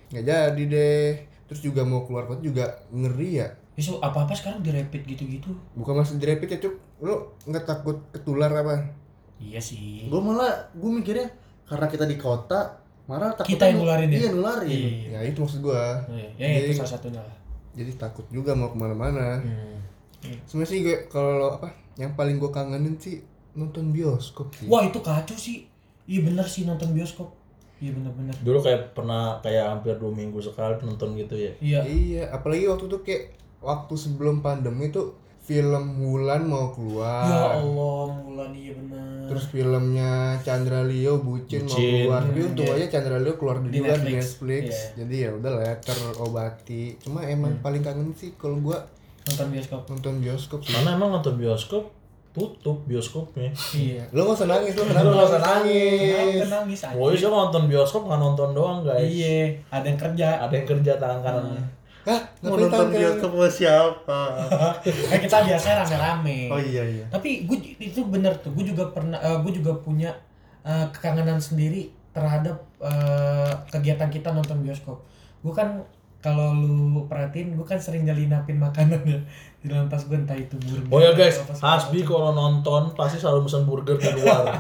nggak 0.10 0.26
jadi 0.26 0.64
deh. 0.66 1.10
Terus 1.46 1.62
juga 1.62 1.82
mau 1.82 2.02
keluar 2.04 2.26
kota 2.26 2.42
juga 2.42 2.66
ngeri 2.90 3.30
ya. 3.40 3.48
Isu 3.74 4.02
apa-apa 4.02 4.34
sekarang 4.34 4.60
direpit 4.60 5.06
gitu-gitu. 5.06 5.54
Bukan 5.72 5.94
masih 5.96 6.18
direpit 6.18 6.50
ya 6.50 6.60
cuk, 6.60 6.74
lu 7.00 7.14
nggak 7.46 7.64
takut 7.64 8.02
ketular 8.10 8.50
apa? 8.52 8.90
Iya 9.38 9.62
sih. 9.62 10.10
Gua 10.10 10.20
malah 10.20 10.68
gua 10.74 10.92
mikirnya 10.92 11.30
karena 11.70 11.86
kita 11.86 12.10
di 12.10 12.18
kota, 12.18 12.82
malah 13.06 13.38
takut 13.38 13.54
Kita 13.54 13.70
yang 13.70 13.86
nularin 13.86 14.10
ya? 14.10 14.20
Iya 14.20 14.30
nularin. 14.34 14.70
Iya. 14.74 14.90
Ya 15.14 15.20
itu 15.30 15.38
maksud 15.46 15.62
gua. 15.62 16.02
Ya, 16.10 16.26
ya 16.36 16.48
itu 16.66 16.74
Jadi- 16.74 16.78
salah 16.82 16.92
satunya 16.98 17.22
lah. 17.22 17.38
Jadi 17.78 17.92
takut 17.96 18.26
juga 18.34 18.58
mau 18.58 18.74
ke 18.74 18.78
mana-mana. 18.82 19.38
Hmm. 19.40 19.78
Sebenarnya 20.50 20.70
sih 20.74 20.80
gue 20.84 20.98
kalau 21.08 21.56
apa 21.62 21.72
yang 21.96 22.12
paling 22.18 22.36
gue 22.42 22.52
kangenin 22.52 23.00
sih 23.00 23.24
nonton 23.56 23.96
bioskop 23.96 24.52
sih. 24.58 24.68
Wah 24.68 24.84
itu 24.84 25.00
kacau 25.00 25.38
sih. 25.38 25.70
Iya 26.10 26.26
bener 26.26 26.44
sih 26.50 26.66
nonton 26.66 26.92
bioskop. 26.92 27.32
Iya 27.80 27.96
bener-bener. 27.96 28.36
Dulu 28.44 28.60
kayak 28.60 28.92
pernah 28.92 29.40
kayak 29.40 29.72
hampir 29.72 29.96
dua 29.96 30.12
minggu 30.12 30.44
sekali 30.44 30.76
nonton 30.84 31.16
gitu 31.16 31.40
ya. 31.40 31.54
Iya. 31.64 31.80
Iya, 31.88 32.24
apalagi 32.36 32.68
waktu 32.68 32.92
itu 32.92 32.98
kayak 33.08 33.24
waktu 33.64 33.94
sebelum 33.96 34.44
pandemi 34.44 34.92
tuh 34.92 35.16
film 35.40 35.84
Mulan 35.96 36.44
mau 36.44 36.70
keluar. 36.70 37.26
Ya 37.26 37.42
Allah, 37.58 38.06
Mulan 38.16 38.52
iya 38.52 38.72
bener. 38.72 39.26
Terus 39.26 39.46
filmnya 39.48 40.12
Chandra 40.40 40.82
Leo 40.82 41.18
Bucin, 41.20 41.64
mau 41.64 41.72
Bucin. 41.72 41.90
keluar. 42.02 42.22
Tapi 42.22 42.40
Hmm, 42.40 42.48
untung 42.48 42.66
iya. 42.66 42.76
aja 42.76 42.86
Chandra 42.90 43.18
Leo 43.18 43.34
keluar 43.34 43.58
Di 43.60 43.68
juga 43.72 43.74
di 43.74 43.82
Netflix. 43.82 44.14
Netflix. 44.16 44.64
Iya. 44.66 44.86
Jadi 44.96 45.16
ya 45.18 45.30
udah 45.32 45.52
lah 45.52 45.74
terobati. 45.80 46.84
Cuma 47.00 47.20
emang 47.24 47.52
Hmm. 47.52 47.62
paling 47.62 47.82
kangen 47.82 48.10
sih 48.12 48.34
kalau 48.36 48.58
gua 48.60 48.78
nonton 49.26 49.48
bioskop. 49.50 49.82
nonton 49.86 50.16
bioskop 50.20 50.60
sih. 50.62 50.72
Karena 50.72 50.90
emang 50.94 51.10
nonton 51.12 51.36
bioskop 51.36 51.84
tutup 52.30 52.86
bioskopnya. 52.86 53.50
Iya. 53.74 54.06
Lo 54.12 54.22
gak 54.24 54.38
usah 54.38 54.48
nangis, 54.48 54.74
lo 54.74 54.86
kenapa 54.86 55.08
nggak 55.08 55.28
usah 55.28 55.42
nangis? 55.42 56.46
nangis 56.48 56.80
aja? 56.84 57.28
Nonton 57.28 57.64
bioskop 57.66 58.02
nggak 58.06 58.20
nonton 58.20 58.50
doang 58.54 58.80
guys. 58.82 59.02
Iya, 59.04 59.50
ada 59.68 59.82
yang 59.84 59.98
kerja. 59.98 60.28
Ada 60.40 60.54
yang 60.56 60.68
kerja 60.68 60.92
tangan 60.96 61.20
kanannya. 61.20 61.64
Hah? 62.08 62.22
Mau 62.46 62.56
nonton 62.56 62.96
bioskop 62.96 63.32
sama 63.36 63.50
siapa? 63.52 64.20
Kan 65.12 65.20
kita 65.20 65.38
biasanya 65.44 65.76
rame-rame. 65.84 66.40
Oh 66.48 66.60
iya 66.60 66.84
iya. 66.88 67.06
Tapi 67.12 67.44
gue 67.44 67.58
itu 67.80 68.02
bener 68.08 68.34
tuh, 68.40 68.56
gue 68.56 68.72
juga 68.72 68.88
pernah, 68.90 69.20
gue 69.20 69.52
juga 69.52 69.76
punya 69.76 70.16
eh, 70.64 70.88
kekangenan 70.96 71.44
sendiri 71.44 71.92
terhadap 72.16 72.64
eh, 72.80 73.54
kegiatan 73.70 74.08
kita 74.08 74.32
nonton 74.32 74.64
bioskop. 74.64 75.04
Gue 75.44 75.52
kan 75.52 75.84
kalau 76.20 76.52
lu 76.52 77.06
perhatiin, 77.06 77.56
gue 77.56 77.64
kan 77.64 77.78
sering 77.78 78.04
nyelinapin 78.04 78.56
makanan 78.56 79.00
ya 79.04 79.20
di 79.58 79.68
dalam 79.68 79.88
tas 79.88 80.04
gue 80.04 80.16
entah 80.16 80.36
itu 80.36 80.56
burger. 80.56 80.88
Oh 80.88 81.00
ya 81.00 81.12
guys, 81.12 81.40
Hasbi 81.58 82.04
kalau 82.04 82.32
nonton 82.32 82.92
pasti 82.94 83.16
selalu 83.18 83.44
pesan 83.44 83.64
burger 83.64 83.96
di 83.96 84.08
luar. 84.18 84.44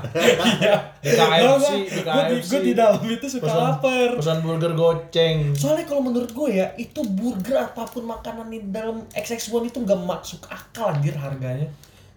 Iya. 0.59 0.75
Di 0.99 1.09
KFC, 1.09 1.69
di 1.87 1.99
Gue 1.99 2.23
di, 2.25 2.35
KFC. 2.35 2.49
gua 2.49 2.59
di 2.61 2.73
dalam 2.73 2.99
itu 3.01 3.25
suka 3.29 3.47
Pesan- 3.47 3.63
lapar. 3.65 4.09
Pesan 4.15 4.37
burger 4.39 4.71
goceng. 4.73 5.37
Soalnya 5.51 5.83
kalau 5.83 6.01
menurut 6.01 6.27
gue 6.29 6.49
ya, 6.53 6.67
itu 6.75 6.99
burger 7.01 7.57
apa 7.61 7.83
pun 7.85 8.03
makanan 8.03 8.47
di 8.47 8.59
dalam 8.65 9.07
XX1 9.09 9.47
itu 9.65 9.79
nggak 9.79 9.99
masuk 10.01 10.43
akal 10.45 10.91
anjir 10.91 11.15
harganya. 11.15 11.67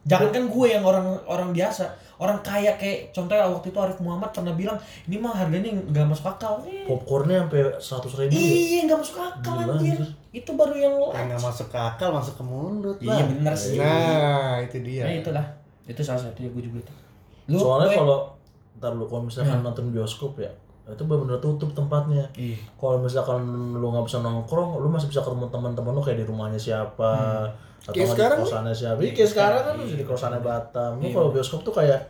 Jangan 0.02 0.30
kan 0.30 0.44
gue 0.46 0.66
yang 0.68 0.82
orang 0.82 1.06
orang 1.26 1.50
biasa, 1.50 1.87
orang 2.22 2.38
kaya 2.40 2.78
kayak 2.78 3.10
contohnya 3.10 3.42
waktu 3.44 3.66
itu 3.68 3.78
Arif 3.78 3.98
Muhammad 3.98 4.30
pernah 4.30 4.54
bilang 4.54 4.78
ini 5.04 5.18
mah 5.18 5.34
harganya 5.34 5.74
nggak 5.74 6.06
masuk 6.06 6.30
akal. 6.30 6.62
Eh, 6.62 6.86
popcornnya 6.86 7.42
sampai 7.42 7.60
seratus 7.76 8.12
ribu 8.16 8.30
ya? 8.30 8.38
iya 8.38 8.80
nggak 8.86 8.98
masuk 8.98 9.16
akal 9.18 9.54
Gila, 9.56 9.74
anjir. 9.74 9.98
anjir. 9.98 10.00
Itu 10.30 10.50
baru 10.54 10.74
yang 10.76 10.94
Yang 10.94 11.10
large. 11.10 11.26
nggak 11.26 11.42
masuk 11.42 11.66
ke 11.68 11.78
akal 11.80 12.08
masuk 12.12 12.34
ke 12.36 12.44
mulut 12.44 12.98
lah. 13.00 13.16
Iya 13.18 13.24
benar 13.26 13.54
sih. 13.54 13.76
Nah, 13.76 14.54
itu 14.60 14.76
dia. 14.80 15.02
Nah 15.02 15.14
itulah. 15.18 15.46
Itu 15.82 16.00
salah 16.00 16.22
satu 16.22 16.38
ya 16.38 16.48
gue 16.48 16.62
juga 16.62 16.78
itu. 16.80 16.92
Lu 17.50 17.58
soalnya 17.58 17.90
Boy? 17.90 17.98
kalau 17.98 18.18
ntar 18.72 18.92
lu 18.92 19.04
kalau 19.04 19.22
misalkan 19.22 19.58
nonton 19.60 19.90
bioskop 19.90 20.38
ya 20.38 20.48
itu 20.82 21.02
benar-benar 21.02 21.38
tutup 21.38 21.70
tempatnya 21.70 22.26
Iya. 22.34 22.58
kalau 22.74 22.98
misalkan 22.98 23.38
lu 23.72 23.86
nggak 23.88 24.02
bisa 24.02 24.18
nongkrong 24.18 24.78
lu 24.78 24.90
masih 24.90 25.06
bisa 25.06 25.22
ketemu 25.22 25.46
teman-teman 25.46 25.94
lu 25.94 26.02
kayak 26.02 26.18
di 26.18 26.26
rumahnya 26.26 26.58
siapa 26.58 27.46
atau 27.82 27.94
Kayak 27.98 28.10
sekarang 28.14 28.38
di 28.38 28.44
kosannya 28.46 28.74
siapa 28.74 28.98
Iya, 29.02 29.12
kayak 29.14 29.30
sekarang 29.34 29.62
kan 29.66 29.74
lu 29.74 29.84
di 29.90 30.06
kosannya 30.06 30.40
Batam. 30.40 30.92
Lu 31.02 31.08
kalau 31.10 31.28
bioskop 31.34 31.60
tuh 31.66 31.74
kayak 31.74 32.00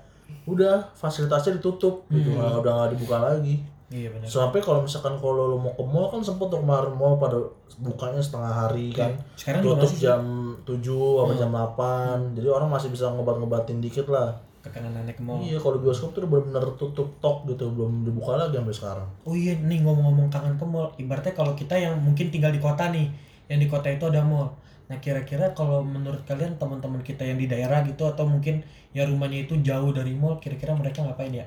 udah 0.45 0.93
fasilitasnya 0.93 1.57
ditutup. 1.57 2.05
Gitu 2.13 2.29
nggak 2.33 2.61
udah 2.61 2.73
nggak 2.77 2.91
dibuka 2.97 3.17
lagi. 3.21 3.57
Iya 3.93 4.09
benar. 4.09 4.25
sampai 4.25 4.65
kalau 4.65 4.81
misalkan 4.81 5.21
kalau 5.21 5.53
lu 5.53 5.61
mau 5.61 5.69
ke 5.77 5.85
mall 5.85 6.09
kan 6.09 6.25
sempet 6.25 6.49
tuh 6.49 6.65
kemarin 6.65 6.97
mall 6.97 7.21
pada 7.21 7.37
bukanya 7.77 8.25
setengah 8.25 8.49
hari 8.49 8.89
kan. 8.89 9.13
Sekarang 9.37 9.61
tutup 9.61 9.93
jam 10.01 10.23
7 10.65 10.81
apa 11.29 11.33
jam 11.37 11.51
8 11.53 12.33
jadi 12.33 12.49
orang 12.49 12.73
masih 12.73 12.89
bisa 12.89 13.13
ngobat-ngobatin 13.13 13.85
dikit 13.85 14.09
lah. 14.09 14.33
Kekangan 14.65 14.97
nenek 14.97 15.21
ke 15.21 15.23
mall. 15.27 15.43
Iya, 15.45 15.61
kalau 15.61 15.83
bioskop 15.83 16.17
tuh 16.17 16.25
benar-benar 16.25 16.65
tutup 16.79 17.11
tok 17.19 17.45
gitu, 17.51 17.69
belum 17.75 18.07
dibuka 18.07 18.39
lagi 18.39 18.57
sampai 18.57 18.73
sekarang. 18.75 19.09
Oh 19.27 19.35
iya 19.35 19.59
nih 19.59 19.83
ngomong-ngomong 19.83 20.31
kangen 20.31 20.55
ke 20.55 20.65
mall, 20.65 20.89
ibaratnya 20.97 21.35
kalau 21.35 21.53
kita 21.53 21.75
yang 21.75 21.99
mungkin 21.99 22.31
tinggal 22.31 22.55
di 22.55 22.63
kota 22.63 22.95
nih, 22.95 23.11
yang 23.51 23.59
di 23.59 23.67
kota 23.67 23.91
itu 23.91 24.07
ada 24.07 24.23
mall. 24.23 24.55
Nah 24.91 24.99
kira-kira 24.99 25.53
kalau 25.53 25.85
menurut 25.85 26.23
kalian 26.25 26.59
teman-teman 26.59 27.01
kita 27.01 27.23
yang 27.23 27.39
di 27.39 27.47
daerah 27.47 27.83
gitu 27.87 28.07
atau 28.07 28.25
mungkin 28.27 28.61
ya 28.93 29.07
rumahnya 29.07 29.47
itu 29.47 29.55
jauh 29.63 29.91
dari 29.91 30.13
mall, 30.17 30.37
kira-kira 30.43 30.75
mereka 30.75 31.05
ngapain 31.07 31.33
ya? 31.33 31.47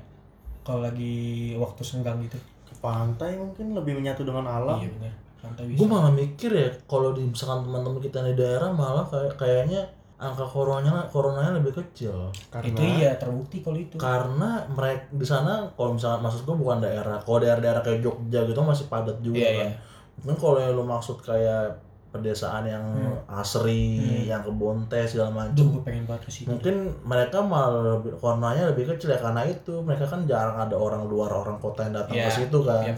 Kalau 0.66 0.82
lagi 0.82 1.54
waktu 1.56 1.82
senggang 1.86 2.18
gitu. 2.26 2.38
Ke 2.66 2.74
pantai 2.82 3.38
mungkin 3.38 3.78
lebih 3.78 4.02
menyatu 4.02 4.26
dengan 4.26 4.50
alam. 4.50 4.82
Iya 4.82 4.90
benar. 4.98 5.14
Santai 5.38 5.64
bisa. 5.70 5.78
Gue 5.78 5.88
malah 5.92 6.10
mikir 6.10 6.50
ya, 6.50 6.70
kalau 6.90 7.14
di 7.14 7.22
misalkan 7.22 7.70
teman-teman 7.70 8.02
kita 8.02 8.26
di 8.26 8.34
daerah 8.34 8.74
malah 8.74 9.06
kayak 9.06 9.38
kayaknya 9.38 9.82
angka 10.16 10.48
coronanya 10.48 11.06
coronanya 11.12 11.60
lebih 11.60 11.76
kecil. 11.76 12.32
Karena 12.50 12.72
Itu 12.72 12.82
iya 12.82 13.12
terbukti 13.20 13.60
kalau 13.62 13.78
itu. 13.78 14.00
Karena 14.00 14.64
mereka 14.72 15.06
di 15.12 15.28
sana 15.28 15.70
kalau 15.78 15.94
misalkan 15.94 16.24
maksud 16.26 16.42
gue 16.48 16.56
bukan 16.58 16.80
daerah, 16.82 17.20
kalau 17.22 17.38
daerah-daerah 17.44 17.84
kayak 17.86 18.00
Jogja 18.02 18.42
gitu 18.48 18.58
masih 18.64 18.88
padat 18.90 19.20
juga 19.22 19.38
Iya, 19.44 19.52
kan. 19.54 19.68
iya. 19.70 19.78
Mungkin 20.24 20.38
kalau 20.40 20.58
yang 20.64 20.74
lu 20.74 20.84
maksud 20.88 21.20
kayak 21.22 21.78
pedesaan 22.16 22.64
yang 22.64 22.86
asri, 23.26 24.00
Hmm. 24.00 24.24
yang 24.26 24.42
kebon 24.42 24.88
teh 24.88 25.04
segala 25.04 25.30
macam. 25.36 25.68
gue 25.70 25.84
pengen 25.84 26.04
banget. 26.04 26.32
Mungkin 26.46 26.76
mereka 27.04 27.38
malah 27.40 27.70
lebih, 27.94 28.16
coronanya 28.16 28.64
lebih 28.68 28.88
kecil 28.90 29.12
ya 29.12 29.20
karena 29.20 29.44
itu 29.44 29.74
mereka 29.78 30.06
kan 30.06 30.24
jarang 30.24 30.56
ada 30.58 30.74
orang 30.74 31.04
luar 31.04 31.28
orang 31.36 31.58
kota 31.58 31.84
yang 31.84 31.94
datang 31.94 32.16
Iya, 32.16 32.26
ke 32.26 32.36
situ 32.38 32.60
kan. 32.62 32.82
iya. 32.82 32.96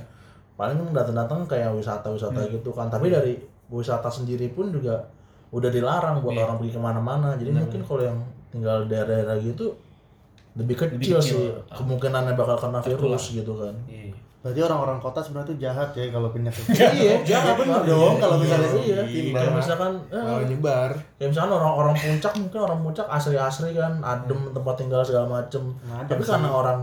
Paling 0.53 0.89
datang-datang 0.91 1.45
kayak 1.45 1.69
wisata-wisata 1.71 2.39
Hmm. 2.39 2.51
gitu 2.51 2.69
kan. 2.69 2.87
Tapi 2.87 3.07
dari 3.07 3.33
wisata 3.67 4.07
sendiri 4.07 4.49
pun 4.49 4.69
juga 4.69 5.01
udah 5.49 5.69
dilarang 5.69 6.21
buat 6.21 6.31
Iya. 6.31 6.43
orang 6.43 6.55
pergi 6.57 6.71
ke 6.71 6.81
mana-mana. 6.83 7.29
Jadi 7.33 7.49
Benar, 7.51 7.61
mungkin 7.63 7.81
kalau 7.83 8.01
yang 8.03 8.17
tinggal 8.47 8.77
daerah-daerah 8.85 9.37
gitu 9.39 9.65
lebih 10.53 10.75
kecil, 10.75 10.97
Lebih 10.97 11.07
kecil. 11.13 11.21
sih 11.21 11.45
kemungkinannya 11.69 12.33
bakal 12.33 12.57
kena 12.57 12.79
virus 12.79 13.23
gitu 13.31 13.53
kan. 13.55 13.75
Iya. 13.85 14.06
Berarti 14.47 14.61
orang-orang 14.63 14.97
kota 15.03 15.19
sebenarnya 15.19 15.49
tuh 15.51 15.57
jahat 15.59 15.89
ya 15.91 16.07
kalau 16.07 16.31
pindah 16.31 16.53
ke 16.55 16.61
iya, 16.95 17.19
Iya 17.19 17.39
bener 17.59 17.83
dong 17.83 18.15
kalau 18.15 18.35
misalnya 18.39 18.69
iya. 18.79 19.03
pindah. 19.03 19.41
Kayak 19.43 19.53
misalkan 19.59 19.91
eh, 20.07 20.23
kalau 20.23 20.43
nyebar 20.47 20.91
kayak 21.19 21.29
misalkan 21.35 21.51
orang-orang 21.59 21.95
puncak 21.99 22.33
mungkin 22.39 22.59
orang 22.63 22.79
puncak 22.79 23.05
asri-asri 23.11 23.75
kan 23.75 23.99
adem 23.99 24.39
tempat 24.55 24.75
tinggal 24.79 25.03
segala 25.03 25.27
macem 25.27 25.75
Adem 25.91 26.07
tapi 26.07 26.23
karena 26.23 26.47
orang 26.47 26.79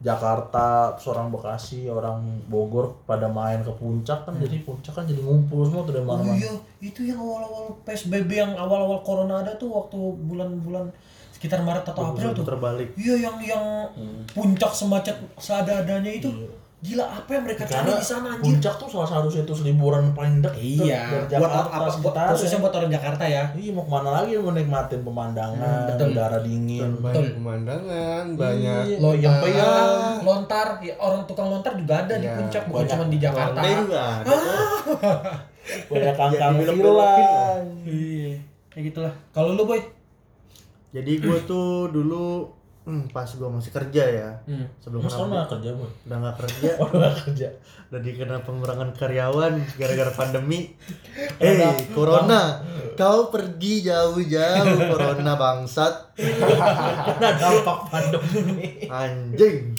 Jakarta, 0.00 0.96
terus 0.96 1.12
orang 1.12 1.28
Bekasi, 1.28 1.84
orang 1.92 2.24
Bogor 2.48 3.04
pada 3.04 3.28
main 3.28 3.60
ke 3.60 3.68
puncak 3.76 4.24
kan 4.24 4.32
jadi 4.40 4.64
puncak 4.64 4.96
kan 4.96 5.04
jadi 5.04 5.20
ngumpul 5.20 5.60
semua 5.68 5.84
tuh 5.84 5.92
dari 5.92 6.08
Oh 6.08 6.16
mana-mana. 6.16 6.40
iya, 6.40 6.56
itu 6.80 7.04
yang 7.04 7.20
awal-awal 7.20 7.76
PSBB 7.84 8.32
yang 8.32 8.56
awal-awal 8.56 9.04
corona 9.04 9.44
ada 9.44 9.52
tuh 9.60 9.68
waktu 9.68 10.00
bulan-bulan 10.24 10.88
sekitar 11.36 11.60
Maret 11.60 11.84
atau 11.84 12.16
April 12.16 12.32
tuh. 12.32 12.48
terbalik. 12.48 12.88
Iya 12.96 13.28
yang 13.28 13.36
yang 13.44 13.64
puncak 14.32 14.72
semacet 14.72 15.20
seada-adanya 15.36 16.08
itu. 16.16 16.32
Gila 16.80 17.04
apa 17.04 17.28
yang 17.30 17.44
mereka 17.44 17.68
cari 17.68 17.92
di 17.92 18.00
sana 18.00 18.32
anjir? 18.32 18.56
puncak 18.56 18.74
tuh 18.74 18.88
salah 18.88 19.04
satu 19.06 19.28
situs 19.28 19.60
liburan 19.60 20.16
paling 20.16 20.40
dekat 20.40 20.56
Iya, 20.80 21.28
dari 21.28 21.36
buat 21.36 21.52
Jakarta 21.52 21.60
apa 21.68 22.32
khususnya 22.32 22.58
buat 22.58 22.72
orang 22.72 22.88
Jakarta 22.90 23.24
ya. 23.26 23.44
Iya 23.52 23.70
mau 23.70 23.84
ke 23.84 23.90
mana 23.90 24.10
lagi 24.16 24.32
mau 24.34 24.48
nikmatin 24.50 25.00
pemandangan, 25.00 25.60
Hmm, 25.60 25.88
betul. 25.92 26.08
udara 26.10 26.38
dingin. 26.40 26.88
banyak 26.96 27.36
pemandangan 27.36 28.24
banyak 28.32 28.82
Iya, 28.86 28.96
Lo 28.96 29.10
yang 29.12 29.36
tukang 29.36 29.92
lontar, 30.22 30.68
ya, 30.80 30.94
orang 30.96 31.22
tukang 31.24 31.48
lontar 31.48 31.72
juga 31.74 31.94
ada 32.00 32.14
di 32.16 32.24
Iya, 32.24 32.36
puncak 32.40 32.62
bukan 32.64 32.84
cuma 32.86 33.04
di 33.06 33.18
Jakarta. 33.18 33.60
Ada. 33.60 34.08
Banyak 35.92 36.14
kangkang 36.16 36.54
lah. 36.90 37.60
Iya, 37.84 38.40
kayak 38.72 38.84
gitulah. 38.88 39.12
Kalau 39.30 39.52
lu 39.52 39.62
boy, 39.62 39.78
Jadi 40.90 41.20
gue 41.20 41.38
tuh 41.44 41.86
dulu 41.86 42.48
hmm, 42.82 43.10
pas 43.10 43.26
gue 43.26 43.44
masih 43.44 43.70
kerja 43.70 44.04
ya. 44.04 44.28
hmm. 44.44 44.66
Sebelum 44.78 45.02
Mas 45.02 45.12
kenapa- 45.12 45.50
kerja 45.52 45.70
boy? 45.72 45.90
udah 46.04 46.16
nggak 46.18 46.36
kerja, 46.40 46.70
Oh 46.80 46.88
nggak 46.88 47.14
kerja. 47.22 47.48
udah 47.90 48.00
dikena 48.00 48.36
pengurangan 48.40 48.90
karyawan 48.94 49.52
gara-gara 49.76 50.12
pandemi. 50.12 50.60
Eh, 51.40 51.56
corona, 51.90 52.60
kau 52.94 53.28
pergi 53.28 53.80
jauh-jauh 53.82 54.76
corona 54.86 55.32
bangsat. 55.34 56.12
Karena 56.14 57.28
dampak 57.34 57.78
pandemi. 57.88 58.84
Anjing. 58.86 59.72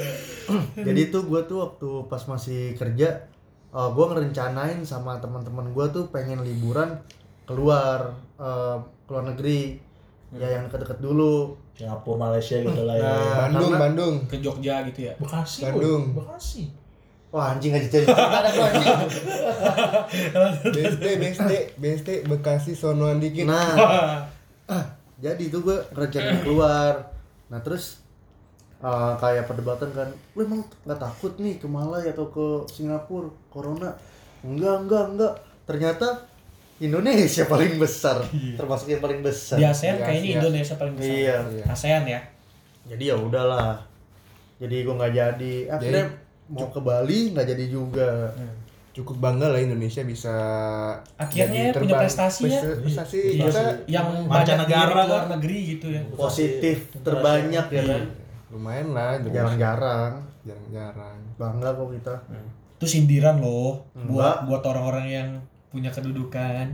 Jadi 0.86 1.00
tuh 1.08 1.26
gue 1.26 1.40
tuh 1.44 1.58
waktu 1.60 1.88
pas 2.06 2.22
masih 2.24 2.72
kerja, 2.74 3.28
uh, 3.70 3.90
gue 3.90 4.04
ngerencanain 4.06 4.80
sama 4.82 5.18
teman-teman 5.18 5.68
gue 5.70 5.86
tuh 5.90 6.08
pengen 6.08 6.40
liburan 6.40 6.96
keluar 7.44 8.16
uh, 8.36 8.78
keluar 9.04 9.24
negeri. 9.26 9.85
Ya 10.34 10.48
yang 10.50 10.66
deket-deket 10.66 10.98
dulu. 10.98 11.54
Singapura, 11.76 12.28
Malaysia 12.28 12.56
gitu 12.56 12.82
lah 12.82 12.96
ya. 12.96 13.04
Nah, 13.04 13.34
Bandung 13.46 13.70
karena- 13.70 13.82
Bandung 13.84 14.14
ke 14.26 14.36
Jogja 14.40 14.74
gitu 14.88 15.00
ya. 15.06 15.14
Bekasi, 15.20 15.60
Bandung. 15.62 16.02
Boy. 16.10 16.24
Bekasi. 16.24 16.62
Wah 17.28 17.52
anjing 17.52 17.74
aja 17.74 17.84
jadi 17.84 18.06
ada 18.08 18.48
gua 18.48 18.66
anjing. 18.70 18.96
BSD 20.72 21.04
BSD 21.20 21.52
BSD 21.76 22.08
Bekasi 22.24 22.72
sonoan 22.72 23.18
dikit 23.18 23.44
Nah, 23.44 24.24
ah, 24.66 24.84
jadi 25.18 25.50
tuh 25.50 25.60
gue 25.60 25.78
rencana 25.92 26.40
keluar. 26.40 26.92
Nah 27.50 27.60
terus 27.60 28.00
uh, 28.78 29.12
kayak 29.16 29.44
perdebatan 29.44 29.90
kan, 29.92 30.08
lu 30.32 30.40
emang 30.42 30.62
nggak 30.84 30.96
takut 30.96 31.36
nih 31.36 31.58
ke 31.58 31.66
Malai 31.66 32.08
atau 32.08 32.30
ke 32.30 32.46
Singapura 32.68 33.28
corona? 33.48 33.92
Enggak 34.40 34.86
enggak 34.86 35.04
enggak. 35.12 35.34
Ternyata 35.66 36.08
Indonesia 36.78 37.44
paling 37.52 37.74
besar, 37.76 38.20
termasuk 38.52 38.86
yang 38.88 39.00
paling 39.00 39.20
besar. 39.20 39.56
Di 39.56 39.64
ASEAN 39.64 39.96
Di 39.96 40.02
kayaknya 40.02 40.28
Asia. 40.28 40.38
Indonesia 40.38 40.74
paling 40.76 40.94
besar. 40.94 41.14
Iya. 41.16 41.36
Iya. 41.48 41.64
ASEAN 41.66 42.02
ya. 42.04 42.20
Jadi 42.86 43.04
ya 43.06 43.16
udahlah. 43.16 43.80
Jadi 44.56 44.76
gue 44.82 44.94
nggak 44.94 45.12
jadi. 45.12 45.54
Akhirnya 45.68 46.04
mau 46.46 46.68
ke 46.68 46.78
Bali 46.78 47.32
nggak 47.32 47.46
jadi 47.46 47.64
juga. 47.66 48.30
cukup 48.96 49.20
bangga 49.20 49.52
lah 49.52 49.60
Indonesia 49.60 50.00
bisa 50.00 50.32
Akhirnya 51.20 51.68
jadi 51.68 51.76
punya 51.76 52.00
prestasi 52.00 52.48
ya. 52.48 52.64
prestasi, 52.80 53.18
Iya 53.36 53.44
kita 53.44 53.52
sih. 53.52 53.92
Yang 53.92 54.06
Mancanegara 54.24 54.32
banyak 54.32 54.56
negara 54.64 54.88
kan. 54.96 55.04
luar 55.04 55.24
negeri 55.36 55.58
gitu 55.68 55.86
ya. 55.92 56.00
Positif 56.16 56.76
terbanyak 57.04 57.66
ya 57.68 57.82
kan. 57.84 58.02
lumayan 58.48 58.96
lah. 58.96 59.20
Jarang-jarang. 59.20 60.12
jarang-jarang 60.48 61.16
Bangga 61.36 61.76
kok 61.76 61.92
kita. 61.92 62.14
Itu 62.80 62.86
sindiran 62.88 63.36
loh 63.36 63.84
buat 63.92 64.08
Enggak. 64.08 64.36
buat 64.48 64.62
orang-orang 64.64 65.06
yang 65.12 65.28
punya 65.76 65.92
kedudukan. 65.92 66.66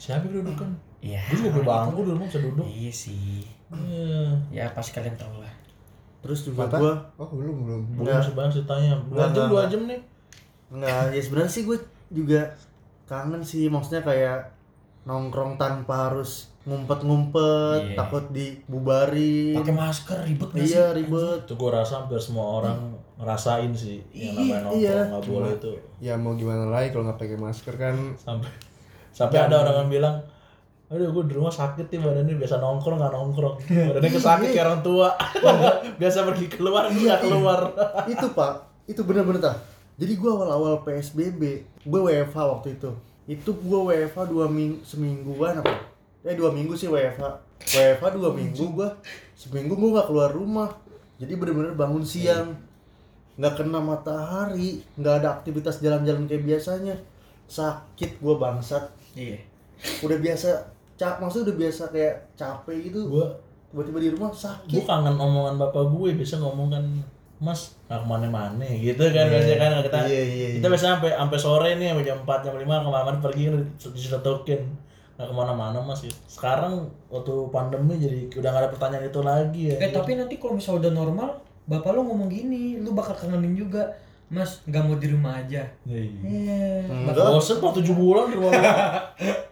Siapa 0.00 0.24
kedudukan? 0.24 0.72
Iya. 1.04 1.20
Gue 1.28 1.36
juga 1.44 1.50
berbangku 1.60 2.00
dulu 2.08 2.24
bisa 2.24 2.40
duduk. 2.40 2.64
Iya 2.64 2.92
sih. 2.92 3.44
Iya. 3.68 4.32
Ya 4.48 4.64
pasti 4.72 4.96
kalian 4.96 5.16
tahu 5.20 5.44
lah. 5.44 5.52
Terus 6.24 6.48
juga 6.48 6.68
Apa? 6.68 6.76
gue 6.80 6.94
oh 7.20 7.28
belum 7.32 7.56
belum 7.64 7.80
Belum 7.96 8.04
Enggak. 8.04 8.20
masih 8.24 8.34
banyak 8.36 8.52
ceritanya. 8.60 8.92
Dua 9.08 9.26
jam, 9.32 9.44
dua 9.48 9.62
jam 9.68 9.82
nih. 9.84 10.00
Enggak, 10.70 11.04
ya 11.12 11.20
sebenarnya 11.20 11.52
sih 11.52 11.62
gue 11.68 11.78
juga 12.10 12.40
kangen 13.04 13.42
sih 13.42 13.66
maksudnya 13.66 14.02
kayak 14.06 14.54
nongkrong 15.02 15.58
tanpa 15.58 16.10
harus 16.10 16.49
ngumpet-ngumpet, 16.60 17.80
Iya. 17.86 17.96
takut 17.96 18.24
dibubarin. 18.30 19.56
Pakai 19.56 19.72
masker 19.72 20.18
ribet 20.22 20.48
gak 20.50 20.60
sih? 20.60 20.76
Iya, 20.76 20.84
ribet. 20.92 21.40
Itu 21.44 21.54
gue 21.54 21.70
rasa 21.70 21.92
hampir 21.98 22.18
semua 22.18 22.60
orang 22.60 22.78
ngerasain 23.16 23.72
sih 23.72 24.00
yang 24.10 24.32
namanya 24.34 24.44
Iya, 24.44 24.56
nongkrong 24.60 24.80
iya. 24.80 24.98
nggak 25.06 25.24
boleh 25.26 25.50
itu. 25.52 25.72
ya 25.98 26.14
mau 26.16 26.32
gimana 26.32 26.64
lagi 26.66 26.88
kalau 26.88 27.04
nggak 27.04 27.18
pakai 27.18 27.36
masker 27.36 27.74
kan 27.76 27.96
Sampai 28.16 28.48
sampai 29.10 29.38
ada 29.38 29.56
orang 29.58 29.76
yang 29.78 29.90
bilang 29.90 30.16
Aduh, 30.88 31.06
gue 31.12 31.24
di 31.28 31.34
rumah 31.34 31.52
sakit 31.52 31.86
nih 31.86 32.02
badannya 32.02 32.34
biasa 32.34 32.58
nongkrong 32.58 32.98
nggak 32.98 33.14
nongkrong. 33.14 33.56
Badannya 33.94 34.10
kesakit 34.10 34.48
kayak 34.50 34.66
orang 34.66 34.82
tua. 34.82 35.08
biasa 36.02 36.26
pergi 36.26 36.46
keluar 36.50 36.90
nggak 36.90 37.18
keluar. 37.20 37.60
itu 38.10 38.26
pak, 38.34 38.52
itu 38.84 38.98
bener-bener 39.00 39.38
tah. 39.38 39.54
Jadi 39.94 40.18
gue 40.18 40.26
awal-awal 40.26 40.82
PSBB, 40.82 41.40
gue 41.86 42.00
WFH 42.02 42.34
waktu 42.34 42.74
itu. 42.74 42.90
Itu 43.24 43.54
gue 43.54 43.80
WFH 43.86 44.18
dua 44.26 44.50
minggu 44.50 44.82
semingguan 44.82 45.62
apa? 45.62 45.70
Eh 46.20 46.36
dua 46.36 46.52
minggu 46.52 46.76
sih 46.76 46.88
WFH. 46.88 47.24
WFH 47.76 48.04
dua 48.16 48.30
minggu 48.36 48.64
gua. 48.76 48.88
Seminggu 49.32 49.72
gua 49.76 50.00
nggak 50.00 50.08
keluar 50.12 50.30
rumah. 50.32 50.68
Jadi 51.16 51.32
bener-bener 51.36 51.72
bangun 51.72 52.04
siang. 52.04 52.52
Nggak 53.40 53.64
kena 53.64 53.80
matahari. 53.80 54.84
Nggak 55.00 55.14
ada 55.24 55.28
aktivitas 55.40 55.80
jalan-jalan 55.80 56.28
kayak 56.28 56.44
biasanya. 56.44 56.96
Sakit 57.48 58.20
gua 58.20 58.36
bangsat. 58.36 58.84
Iya. 59.16 59.40
udah 60.04 60.20
biasa 60.20 60.60
cap 61.00 61.24
maksudnya 61.24 61.48
udah 61.48 61.56
biasa 61.56 61.82
kayak 61.88 62.14
capek 62.36 62.92
gitu. 62.92 63.08
Gua 63.08 63.26
tiba-tiba 63.70 63.98
di 64.02 64.10
rumah 64.12 64.28
sakit. 64.34 64.82
kangen 64.82 65.14
omongan 65.14 65.54
bapak 65.54 65.94
gue 65.94 66.10
biasa 66.18 66.42
ngomong 66.42 66.74
kan 66.74 66.82
mas 67.38 67.78
nggak 67.86 68.02
ke 68.02 68.06
mana-mana 68.10 68.66
gitu 68.66 68.98
kan 69.14 69.30
biasa 69.30 69.56
kan 69.56 69.70
kita 69.80 69.98
Iya, 70.10 70.22
iya, 70.26 70.46
kita 70.58 70.66
biasa 70.66 70.84
sampai 70.98 71.10
sampai 71.14 71.38
sore 71.38 71.70
nih 71.78 71.94
sampai 71.94 72.04
jam 72.04 72.18
4 72.26 72.44
jam 72.44 72.54
5 72.58 72.66
ke 72.66 72.88
mana-mana 72.90 73.18
pergi 73.22 73.46
disetokin 73.78 74.60
nggak 75.20 75.28
ke 75.28 75.36
mana-mana 75.36 75.78
mas 75.78 76.00
gitu. 76.00 76.16
sekarang 76.26 76.80
waktu 77.06 77.28
pandemi 77.48 77.94
jadi 77.94 78.32
udah 78.32 78.48
nggak 78.48 78.62
ada 78.62 78.72
pertanyaan 78.72 79.04
itu 79.04 79.20
lagi 79.20 79.62
ya 79.68 79.76
Eh 79.78 79.92
tapi 79.92 80.16
nanti 80.16 80.34
kalau 80.34 80.56
misalnya 80.56 80.80
udah 80.80 80.92
normal, 80.96 81.28
bapak 81.62 81.92
lu 81.92 82.00
ngomong 82.02 82.26
gini, 82.26 82.80
lu 82.80 82.90
bakal 82.90 83.12
kangenin 83.12 83.52
juga. 83.54 83.84
Mas, 84.26 84.62
nggak 84.64 84.80
mau 84.80 84.94
di 84.94 85.08
rumah 85.08 85.36
aja. 85.36 85.66
Iya. 85.84 86.06
Iya. 86.22 86.86
enggak 86.86 87.18
bosen 87.28 87.58
pak 87.58 87.72
tujuh 87.76 87.92
bulan 87.92 88.24
di 88.26 88.38
rumah 88.38 88.52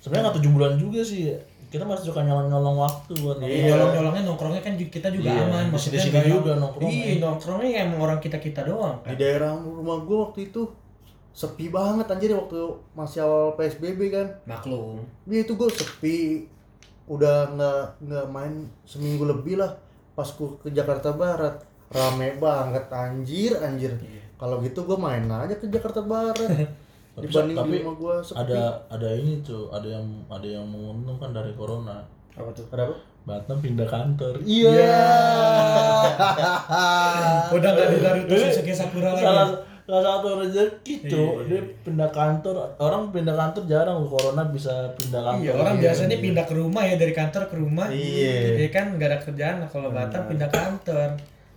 sebenarnya 0.00 0.22
nggak 0.22 0.36
tujuh 0.36 0.52
bulan 0.52 0.72
juga 0.76 1.00
sih 1.02 1.32
kita 1.70 1.86
masih 1.86 2.10
suka 2.10 2.20
nyolong-nyolong 2.20 2.76
waktu 2.76 3.12
buat 3.16 3.38
Iya, 3.38 3.70
nyolong-nyolongnya 3.70 4.22
nongkrongnya 4.26 4.58
kan 4.60 4.74
kita 4.74 5.06
juga 5.08 5.30
Iya, 5.30 5.46
aman. 5.46 5.64
di 5.64 5.70
Maksudnya 5.70 5.96
sini-sini 5.96 6.10
nggak 6.10 6.24
yang- 6.24 6.36
juga 6.36 6.52
nongkrongnya. 6.56 6.90
Iya, 7.00 7.14
nongkrongnya 7.20 7.68
ya 7.68 7.80
emang 7.86 8.00
orang 8.00 8.18
kita-kita 8.18 8.60
doang. 8.64 8.96
di 9.00 9.14
daerah 9.16 9.50
rumah 9.54 9.98
gua 10.02 10.18
waktu 10.26 10.40
itu 10.44 10.62
sepi 11.32 11.68
banget 11.68 12.06
anjir 12.06 12.32
waktu 12.32 12.58
masih 12.90 13.20
awal 13.20 13.54
PSBB 13.54 14.00
kan 14.08 14.26
Maklum. 14.44 14.98
Dia 15.24 15.40
itu 15.40 15.52
gue 15.52 15.68
sepi, 15.68 16.44
udah 17.06 17.50
nggak 17.50 17.82
nggak 18.02 18.26
main 18.28 18.52
seminggu 18.82 19.24
lebih 19.24 19.56
lah. 19.56 19.70
Pas 20.12 20.26
gue 20.26 20.48
ke 20.58 20.68
Jakarta 20.70 21.12
Barat, 21.12 21.62
rame 21.88 22.34
banget 22.36 22.84
anjir 22.88 23.54
anjir. 23.56 23.94
Kalau 24.34 24.58
gitu 24.58 24.84
gue 24.84 24.96
main 24.96 25.22
aja 25.24 25.54
ke 25.54 25.66
Jakarta 25.66 26.00
Barat. 26.00 26.50
Tapi- 27.10 27.26
Dibanding 27.26 27.56
tapi 27.56 27.70
di 27.70 27.78
rumah 27.80 27.96
gue 27.96 28.14
sepi. 28.22 28.38
ada 28.40 28.60
ada 28.86 29.08
ini 29.10 29.38
tuh 29.40 29.66
ada 29.68 29.82
yang 29.84 30.06
ada 30.26 30.46
yang 30.46 30.62
menguntungkan 30.62 31.30
dari 31.30 31.50
corona 31.52 32.06
Apa 32.32 32.48
tuh? 32.50 32.62
Ada 32.70 32.86
apa? 32.86 32.94
Batam 33.20 33.58
pindah 33.58 33.84
kantor 33.84 34.38
Iya. 34.40 34.94
Udah 37.50 37.70
nggak 37.70 37.88
di 38.24 38.36
Sasuke 38.38 38.72
Sakura 38.72 39.10
lagi. 39.10 39.20
salah 39.20 39.48
salah 39.90 40.04
satu 40.16 40.38
rezeki 40.38 40.94
tuh 41.04 41.42
dia 41.44 41.58
pindah 41.80 42.06
kantor 42.08 42.54
orang 42.76 43.10
pindah 43.10 43.34
kantor 43.34 43.62
jarang 43.64 43.96
loh, 43.98 44.08
corona 44.08 44.46
bisa 44.46 44.70
pindah 44.94 45.18
kantor 45.20 45.42
Iya, 45.42 45.52
orang 45.52 45.74
biasanya 45.76 46.16
pindah 46.16 46.44
ke 46.44 46.54
rumah 46.54 46.82
ya 46.82 46.94
dari 46.94 47.10
kantor 47.10 47.42
ke 47.44 47.56
rumah. 47.56 47.86
Iya. 47.86 48.54
Jadi 48.54 48.66
kan 48.68 48.86
nggak 48.92 49.08
ada 49.08 49.18
kerjaan. 49.20 49.56
Nah, 49.58 49.68
kalau 49.68 49.90
Batam 49.90 50.22
pindah 50.24 50.46
kantor. 50.48 51.08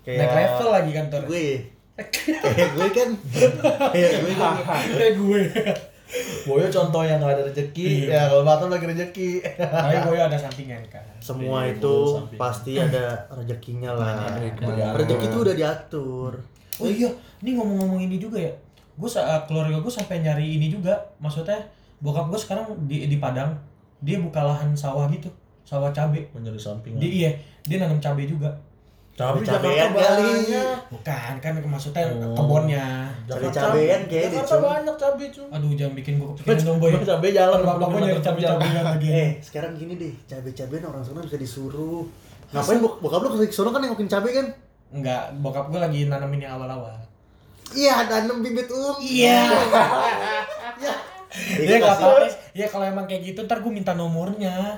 Kayak- 0.01 0.19
Naik 0.19 0.33
level 0.35 0.69
lagi 0.69 0.91
kantor. 0.91 1.21
gue 1.23 1.45
kayak 2.43 2.69
gue 2.73 2.87
kan 2.89 3.09
kayak 3.87 4.11
gue 4.17 4.33
kan 4.33 4.53
Kayak 4.89 5.13
gue. 5.15 5.41
Boyo 6.43 6.67
contoh 6.67 7.01
yang 7.01 7.17
gak 7.17 7.33
ada 7.33 7.43
rezeki 7.43 8.05
Iya. 8.05 8.09
ya 8.11 8.21
kalau 8.27 8.43
Batam 8.43 8.67
lagi 8.67 8.85
rezeki 8.87 9.29
Tapi 9.57 9.95
gue 9.99 10.17
ada 10.19 10.33
sampingan 10.35 10.81
kan. 10.87 11.05
semua 11.17 11.63
Iya, 11.63 11.73
itu 11.73 11.95
pasti 12.35 12.75
ada 12.75 13.25
rezekinya 13.31 13.93
lah 13.93 14.35
Iya. 14.35 14.89
rezeki 14.91 15.25
itu 15.25 15.37
udah 15.39 15.55
diatur 15.55 16.31
Oh 16.79 16.89
iya, 16.89 17.09
ini 17.41 17.53
ngomong-ngomong 17.53 18.01
ini 18.01 18.17
juga 18.17 18.41
ya. 18.41 18.53
Gue 18.93 19.09
keluarga 19.45 19.77
gue 19.77 19.93
sampai 19.93 20.21
nyari 20.21 20.57
ini 20.57 20.69
juga. 20.69 20.93
Maksudnya 21.17 21.57
bokap 21.99 22.29
gue 22.29 22.39
sekarang 22.39 22.65
di 22.85 23.05
di 23.05 23.17
Padang, 23.17 23.53
dia 24.01 24.17
buka 24.17 24.41
lahan 24.41 24.73
sawah 24.73 25.05
gitu, 25.09 25.29
sawah 25.63 25.93
cabe. 25.93 26.25
menjadi 26.33 26.59
sampingan 26.59 26.99
Dia 26.99 27.09
iya, 27.09 27.29
dia 27.63 27.77
nanam 27.77 27.97
cabe 27.97 28.25
juga. 28.25 28.49
tapi 29.13 29.45
Cabean 29.45 29.93
kali. 29.93 30.25
banyak 30.49 30.77
Bukan, 30.89 31.33
kan 31.37 31.53
maksudnya 31.69 32.01
Oh. 32.17 32.33
kebunnya. 32.33 33.05
Jakarta 33.29 33.69
Cabe-cabean 33.69 34.01
kayak 34.09 34.25
di, 34.25 34.33
Jakarta 34.33 34.55
Cung. 34.57 34.65
banyak 34.65 34.95
cabe 34.97 35.25
cuy 35.29 35.45
Aduh, 35.53 35.69
jangan 35.77 35.93
bikin 35.93 36.13
gue 36.17 36.27
kepikiran 36.33 36.57
dong, 36.65 36.77
Boy. 36.81 36.91
cabe 36.97 37.27
jalan 37.29 37.59
Bapak 37.61 37.87
gue 37.93 37.99
nyari 38.01 38.21
cabe-cabean 38.25 38.83
lagi. 38.83 39.09
Eh, 39.13 39.29
sekarang 39.37 39.71
gini 39.77 39.93
deh, 40.01 40.13
cabe-cabean 40.25 40.83
orang 40.89 41.05
sana 41.05 41.21
bisa 41.21 41.37
disuruh. 41.37 42.01
Ngapain 42.49 42.81
bok 42.81 42.93
bokap 43.01 43.21
lu 43.21 43.29
ke 43.31 43.53
sono 43.53 43.69
kan 43.69 43.85
nengokin 43.85 44.09
cabe 44.09 44.29
kan? 44.33 44.47
Enggak, 44.93 45.33
bokap 45.41 45.73
gue 45.73 45.81
lagi 45.81 46.05
nanamin 46.05 46.45
yang 46.45 46.61
awal-awal. 46.61 46.93
Iya, 47.73 48.05
tanam 48.05 48.45
bibit 48.45 48.69
um. 48.69 48.93
Iya. 49.01 49.49
Ya. 50.77 50.93
Iya 51.57 51.75
nggak 51.81 51.97
apa-apa. 51.97 52.29
Iya 52.53 52.65
kalau 52.69 52.85
emang 52.85 53.09
kayak 53.09 53.33
gitu 53.33 53.41
ntar 53.49 53.65
gue 53.65 53.73
minta 53.73 53.97
nomornya. 53.97 54.77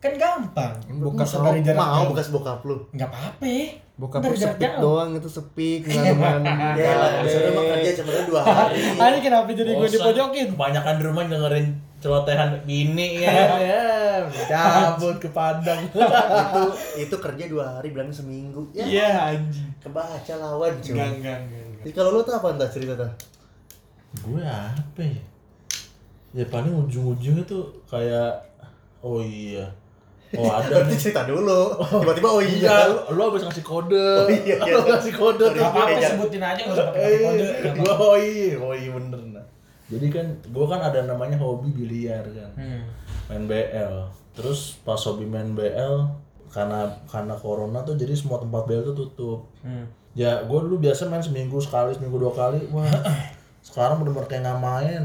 Kan 0.00 0.16
gampang. 0.16 0.72
Buka 0.96 1.28
dari 1.28 1.60
jarak 1.60 1.76
mau 1.76 2.08
jauh. 2.08 2.16
bekas 2.16 2.32
bokap 2.32 2.64
lu. 2.64 2.80
Nggak 2.96 3.12
apa-apa. 3.12 3.52
Bokap 4.00 4.20
lu 4.24 4.32
sepik 4.32 4.72
doang 4.80 5.12
itu 5.12 5.28
sepik 5.28 5.80
nggak 5.92 6.00
ada 6.00 6.14
mana 6.16 6.72
Ya 6.72 7.20
sana 7.28 7.48
mah 7.52 7.64
kerja 7.76 7.90
cuma 8.00 8.10
dua 8.24 8.40
hari. 8.40 8.80
Ini 8.96 9.18
kenapa 9.20 9.52
jadi 9.52 9.70
gue 9.76 9.88
dipojokin? 9.92 10.46
kebanyakan 10.56 10.94
di 10.96 11.04
rumah 11.04 11.22
dengerin 11.28 11.66
celotehan 12.00 12.64
bini 12.64 13.20
ya 13.20 13.32
ya 13.68 13.84
cabut 14.46 15.16
ke 15.16 15.28
Padang 15.28 15.84
itu 16.40 16.62
itu 16.98 17.14
kerja 17.14 17.44
dua 17.46 17.64
hari 17.76 17.92
bilangnya 17.92 18.16
seminggu. 18.16 18.64
Ya, 18.72 18.84
Iya 18.84 19.08
anjing. 19.30 19.68
kebaca 19.78 20.32
lawan 20.34 20.72
cuy. 20.76 20.92
Enggak, 20.92 21.08
enggak, 21.14 21.38
enggak. 21.38 21.62
enggak. 21.62 21.80
Jadi 21.80 21.90
kalau 21.92 22.10
lu 22.10 22.20
tuh 22.20 22.34
apa 22.34 22.46
entah 22.50 22.68
cerita 22.68 22.94
tuh? 22.94 23.12
gue 24.10 24.42
apa 24.42 25.00
ya 25.00 25.22
ya 26.32 26.44
paling 26.44 26.74
ujung-ujungnya 26.76 27.44
tuh 27.44 27.62
kayak 27.84 28.42
oh 29.00 29.22
iya 29.22 29.62
oh 30.34 30.50
ada 30.56 30.66
Berarti 30.82 30.90
nih 30.90 30.98
cerita 31.00 31.22
dulu. 31.24 31.78
Tiba-tiba 31.78 32.28
oh 32.28 32.40
Enggak, 32.40 32.58
iya. 32.80 32.86
lu, 32.86 32.96
lu 33.12 33.22
habis 33.24 33.42
ngasih 33.44 33.62
kode. 33.62 34.08
Oh 34.16 34.26
iya, 34.26 34.56
iya. 34.58 34.72
Lu 34.72 34.82
ngasih 34.84 35.14
kode 35.14 35.44
apa-apa 35.52 35.90
Iya. 35.92 36.08
sebutin 36.10 36.40
aja 36.40 36.60
nggak 36.60 36.74
usah 36.74 36.86
pakai 36.90 37.18
kode. 37.18 37.44
Eh, 37.44 37.72
oh 37.86 38.16
iya, 38.16 38.54
oh 38.56 38.72
iya 38.72 38.90
bener 38.90 39.20
nah. 39.30 39.46
Jadi 39.90 40.06
kan 40.08 40.26
gua 40.54 40.70
kan 40.70 40.80
ada 40.86 41.02
namanya 41.02 41.36
hobi 41.36 41.74
biliar 41.74 42.22
kan. 42.30 42.50
Hmm. 42.54 42.82
Main 43.26 43.44
BL. 43.50 43.94
Terus 44.38 44.78
pas 44.86 44.98
hobi 45.02 45.26
main 45.26 45.50
BL 45.52 46.06
karena 46.50 46.86
karena 47.06 47.34
corona 47.34 47.82
tuh 47.82 47.94
jadi 47.94 48.14
semua 48.14 48.38
tempat 48.38 48.64
BL 48.70 48.86
tuh 48.86 48.96
tutup. 48.96 49.40
Hmm. 49.66 49.90
Ya 50.14 50.46
gua 50.46 50.62
dulu 50.62 50.78
biasa 50.78 51.10
main 51.10 51.22
seminggu 51.22 51.58
sekali, 51.58 51.90
seminggu 51.90 52.22
dua 52.22 52.30
kali. 52.30 52.62
Wah. 52.70 52.86
sekarang 53.66 54.00
bener-bener 54.00 54.30
kayak 54.30 54.42
nggak 54.46 54.60
main. 54.62 55.04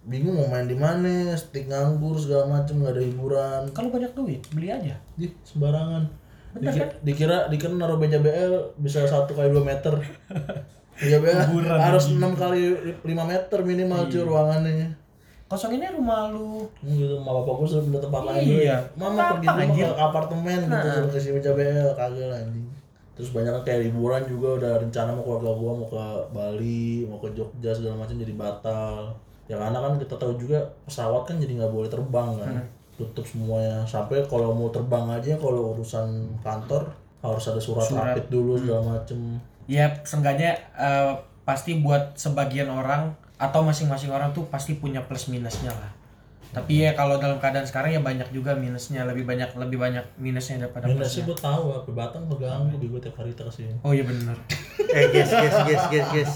Bingung 0.00 0.32
mau 0.32 0.48
main 0.48 0.64
di 0.64 0.74
mana, 0.74 1.36
stick 1.36 1.68
nganggur 1.68 2.16
segala 2.16 2.48
macem 2.48 2.80
nggak 2.80 2.96
ada 2.96 3.02
hiburan. 3.04 3.62
Kalau 3.76 3.92
banyak 3.92 4.16
duit, 4.16 4.40
beli 4.54 4.72
aja. 4.72 4.96
Di 5.18 5.28
sembarangan. 5.44 6.08
Bener 6.56 6.72
Diki- 6.72 6.80
kan? 6.80 6.90
Dikira 7.04 7.36
dikira 7.46 7.74
naruh 7.76 7.98
meja 8.00 8.18
BL 8.18 8.74
bisa 8.80 9.04
satu 9.06 9.36
kali 9.36 9.52
dua 9.52 9.62
meter. 9.62 9.92
BL 11.00 11.38
Kuburan 11.48 11.78
harus 11.80 12.04
enam 12.12 12.32
kali 12.36 12.60
lima 13.02 13.24
meter 13.24 13.58
minimal 13.64 14.04
cuy 14.06 14.20
ruangannya. 14.20 14.88
Kosonginnya 15.50 15.90
rumah 15.90 16.30
lu. 16.30 16.62
Hmm, 16.78 16.94
gitu, 16.94 17.18
sama 17.18 17.42
bapak 17.42 17.54
gue 17.58 17.82
pindah 17.90 18.02
tempat 18.06 18.22
lain 18.22 18.44
dulu 18.46 18.60
Iya. 18.62 18.70
ya. 18.70 18.78
Mama 18.94 19.18
pergi 19.34 19.46
dulu 19.50 19.74
ke 19.74 19.88
apartemen 19.98 20.60
gitu 20.62 20.88
suruh 20.94 21.10
kasih 21.10 21.30
meja 21.34 21.50
BL 21.50 21.90
kagak 21.98 22.26
lah, 22.30 22.38
anjing. 22.38 22.66
Terus 23.18 23.30
banyak 23.34 23.54
kayak 23.66 23.80
liburan 23.90 24.22
juga 24.30 24.48
udah 24.62 24.72
rencana 24.78 25.10
mau 25.10 25.26
keluarga 25.26 25.50
gua 25.58 25.72
mau 25.74 25.88
ke 25.90 26.04
Bali, 26.30 27.02
mau 27.04 27.18
ke 27.18 27.28
Jogja 27.34 27.74
segala 27.74 28.06
macam 28.06 28.14
jadi 28.14 28.34
batal. 28.38 29.10
Ya 29.50 29.58
karena 29.58 29.78
kan 29.82 29.98
kita 29.98 30.14
tahu 30.14 30.38
juga 30.38 30.62
pesawat 30.86 31.26
kan 31.26 31.36
jadi 31.42 31.52
nggak 31.58 31.72
boleh 31.74 31.90
terbang 31.90 32.30
kan. 32.38 32.54
Tutup 32.94 33.26
semuanya. 33.26 33.82
Sampai 33.82 34.22
kalau 34.30 34.54
mau 34.54 34.70
terbang 34.70 35.08
aja 35.10 35.34
kalau 35.34 35.74
urusan 35.74 36.30
kantor 36.46 36.86
harus 37.20 37.44
ada 37.50 37.58
surat, 37.58 37.84
Surat. 37.84 38.14
rapid 38.14 38.30
dulu 38.30 38.54
segala 38.54 38.94
macem. 38.94 39.18
Ya, 39.70 40.02
seenggaknya 40.02 40.58
eh, 40.74 41.14
pasti 41.46 41.78
buat 41.78 42.18
sebagian 42.18 42.66
orang 42.66 43.14
atau 43.38 43.62
masing-masing 43.62 44.10
orang 44.10 44.34
tuh 44.34 44.50
pasti 44.50 44.74
punya 44.74 45.06
plus 45.06 45.30
minusnya 45.30 45.70
lah. 45.70 45.90
Tapi 46.50 46.82
ya 46.82 46.98
kalau 46.98 47.22
dalam 47.22 47.38
keadaan 47.38 47.62
sekarang 47.62 47.94
ya 47.94 48.02
banyak 48.02 48.26
juga 48.34 48.58
minusnya, 48.58 49.06
lebih 49.06 49.22
banyak 49.22 49.54
lebih 49.54 49.78
banyak 49.78 50.02
minusnya 50.18 50.66
daripada 50.66 50.90
Minusnya 50.90 51.22
plusnya. 51.22 51.26
gue 51.30 51.38
tahu 51.38 51.64
apa 51.70 51.90
Batam 51.94 52.26
keganggu 52.26 52.74
gue 52.82 52.98
tiap 52.98 53.22
hari 53.22 53.30
ke 53.30 53.46
sini. 53.54 53.74
Oh 53.86 53.94
iya 53.94 54.02
benar. 54.02 54.34
Eh 54.90 55.06
guys, 55.14 55.30
guys, 55.30 55.56
guys, 55.62 55.84
guys, 55.86 56.08
guys. 56.10 56.32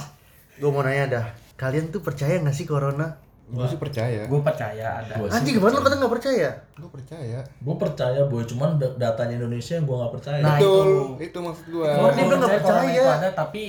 Gue 0.63 0.71
mau 0.71 0.87
nanya 0.87 1.07
dah. 1.11 1.27
Kalian 1.59 1.91
tuh 1.91 1.99
percaya 1.99 2.39
gak 2.39 2.55
sih 2.55 2.63
corona? 2.63 3.19
Gue 3.47 3.67
sih 3.67 3.77
percaya 3.77 4.25
Gue 4.25 4.41
percaya 4.41 4.87
ada. 4.99 5.15
Gua 5.15 5.29
Anjing 5.29 5.55
gimana 5.55 5.73
lu 5.73 5.83
kata 5.83 5.97
gak 5.99 6.13
percaya? 6.13 6.49
gue 6.75 6.91
percaya 6.91 7.39
Gue 7.59 7.77
percaya 7.77 8.21
boy, 8.25 8.43
cuman 8.43 8.77
da- 8.77 8.97
datanya 8.99 9.35
Indonesia 9.37 9.75
yang 9.75 9.85
gue 9.85 9.97
nggak 9.97 10.13
percaya. 10.13 10.41
Nah, 10.41 10.57
betul 10.57 10.87
itu. 10.87 11.05
itu, 11.25 11.39
maksud 11.39 11.67
gue 11.69 11.89
Oh, 11.91 12.09
dia 12.09 12.23
nggak 12.25 12.53
percaya. 12.59 13.05
ada 13.15 13.29
tapi 13.31 13.63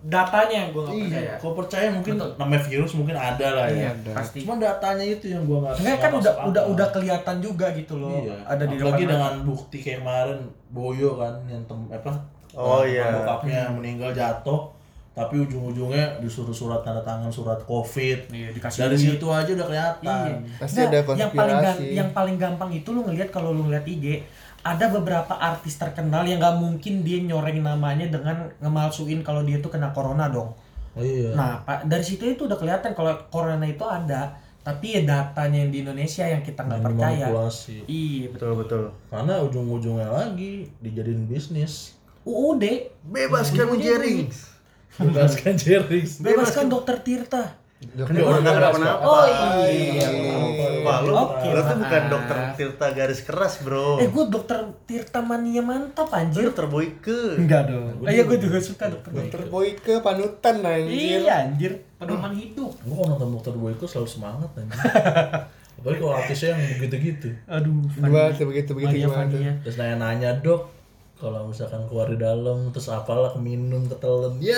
datanya 0.00 0.56
yang 0.58 0.70
gue 0.70 0.82
nggak 0.82 0.94
Iya, 0.94 1.04
percaya. 1.04 1.32
kalau 1.36 1.54
percaya 1.54 1.86
mungkin 1.90 2.14
namanya 2.16 2.62
virus 2.64 2.92
mungkin 2.94 3.14
ada 3.14 3.48
lah 3.52 3.66
ya. 3.66 3.76
Iya, 3.76 3.88
ada. 3.94 4.12
pasti. 4.16 4.38
Cuman 4.42 4.58
datanya 4.58 5.04
itu 5.06 5.26
yang 5.28 5.42
gua 5.44 5.58
nggak. 5.60 5.74
Enggak 5.78 5.96
kan 5.96 6.10
nggak 6.10 6.20
udah 6.20 6.34
udah 6.48 6.62
udah 6.66 6.88
kelihatan 6.90 7.36
juga 7.38 7.66
gitu 7.70 7.94
loh. 7.94 8.16
Iya. 8.18 8.36
Ada 8.44 8.64
di 8.64 8.76
depan 8.76 8.96
dengan 8.98 9.34
bukti 9.42 9.76
kayak 9.78 10.00
kemarin 10.00 10.40
Boyo 10.68 11.10
kan 11.14 11.34
yang 11.46 11.62
tem 11.64 11.78
apa? 11.88 12.12
Oh, 12.50 12.80
teman 12.80 12.90
iya. 12.90 13.06
Bokapnya 13.14 13.60
meninggal 13.70 14.10
jatuh, 14.10 14.60
tapi 15.20 15.34
ujung-ujungnya 15.38 16.16
disuruh 16.18 16.50
surat 16.50 16.80
tanda 16.80 17.04
tangan 17.04 17.28
surat 17.28 17.60
covid 17.62 18.32
Iya, 18.32 18.48
dikasih 18.50 18.78
dari 18.80 18.96
situ 18.96 19.26
aja 19.28 19.50
udah 19.52 19.66
kelihatan 19.68 20.28
Iya. 20.40 20.56
Pasti 20.56 20.78
Nggak, 20.80 20.88
ada 20.88 20.96
yang 20.96 21.04
paling 21.04 21.56
konspirasi. 21.60 21.84
yang 21.92 22.10
paling 22.10 22.36
gampang 22.40 22.70
itu 22.72 22.88
lu 22.88 23.00
ngelihat 23.04 23.28
kalau 23.28 23.52
lu 23.52 23.68
ngeliat 23.68 23.84
IG 23.84 24.24
ada 24.60 24.86
beberapa 24.88 25.32
artis 25.32 25.76
terkenal 25.76 26.24
yang 26.24 26.36
nggak 26.36 26.56
mungkin 26.56 27.00
dia 27.00 27.20
nyoreng 27.20 27.60
namanya 27.60 28.08
dengan 28.08 28.48
ngemalsuin 28.60 29.20
kalau 29.20 29.40
dia 29.40 29.56
tuh 29.56 29.68
kena 29.68 29.88
corona 29.90 30.28
dong. 30.28 30.52
oh, 30.92 31.00
iya 31.00 31.32
Nah, 31.32 31.64
Pak, 31.64 31.88
dari 31.88 32.04
situ 32.04 32.28
itu 32.28 32.44
udah 32.44 32.60
kelihatan 32.60 32.92
kalau 32.92 33.16
corona 33.32 33.64
itu 33.64 33.80
ada, 33.88 34.36
tapi 34.60 35.00
ya 35.00 35.08
datanya 35.08 35.64
yang 35.64 35.72
di 35.72 35.80
Indonesia 35.80 36.28
yang 36.28 36.44
kita 36.44 36.60
nggak 36.60 36.80
percaya. 36.84 37.24
Iya, 37.88 38.28
betul. 38.28 38.52
betul 38.52 38.52
betul 38.60 38.82
karena 39.08 39.34
ujung-ujungnya 39.40 40.08
lagi 40.12 40.68
dijadiin 40.84 41.24
bisnis 41.24 41.96
UUD 42.20 42.60
bebaskan 43.08 43.64
menjering 43.66 44.28
bebaskan 44.92 45.54
Jerings 45.54 46.18
bebaskan 46.18 46.66
dokter 46.66 46.96
Tirta. 46.98 47.44
kan 47.80 48.12
dia 48.12 48.20
orang 48.20 48.44
nggak 48.44 48.76
kenapa 48.76 49.00
Oh 49.00 49.24
iya. 49.64 50.08
Wah, 50.80 51.00
lu, 51.00 51.12
maaf. 51.12 51.40
bukan 51.72 52.02
dokter 52.08 52.36
Tirta 52.54 52.86
garis 52.90 53.20
keras 53.20 53.60
bro 53.60 53.96
Eh, 53.96 54.06
gue 54.06 54.24
dokter 54.26 54.58
Tirta 54.84 55.20
mania 55.20 55.60
mantap 55.60 56.08
anjir. 56.10 56.44
dokter 56.46 56.66
Boyke 56.66 57.36
Enggak 57.36 57.68
dong. 57.68 58.04
Eh, 58.04 58.12
iya 58.12 58.22
gue 58.22 58.36
juga 58.36 58.58
suka 58.58 58.84
dokter 58.86 59.10
Dokter 59.10 59.40
Boyke 59.46 59.94
panutan 59.98 60.56
anjir. 60.60 60.92
Iya 61.20 61.34
anjir, 61.46 61.72
pedoman 61.96 62.32
hidup. 62.32 62.72
gue 62.74 62.94
kalau 62.94 63.08
nonton 63.10 63.28
dokter 63.32 63.54
Boyko 63.54 63.84
selalu 63.84 64.08
semangat 64.10 64.50
aja 64.54 64.72
apalagi 65.80 65.96
kalau 65.98 66.12
artisnya 66.12 66.48
yang 66.52 66.62
begitu-gitu 66.76 67.28
Aduh, 67.46 67.80
Gimana 67.90 68.28
tuh 68.30 68.44
begitu 68.44 68.70
begitu 68.74 68.92
Mania 68.92 69.08
gimana 69.08 69.52
terus 69.64 69.76
nanya-nanya 69.76 70.30
dok 70.36 70.68
kalau 71.20 71.44
misalkan 71.44 71.84
keluar 71.84 72.08
di 72.08 72.16
dalam 72.16 72.72
terus 72.72 72.88
apalah 72.88 73.28
keminum 73.30 73.84
ketelen 73.84 74.40
ya, 74.40 74.56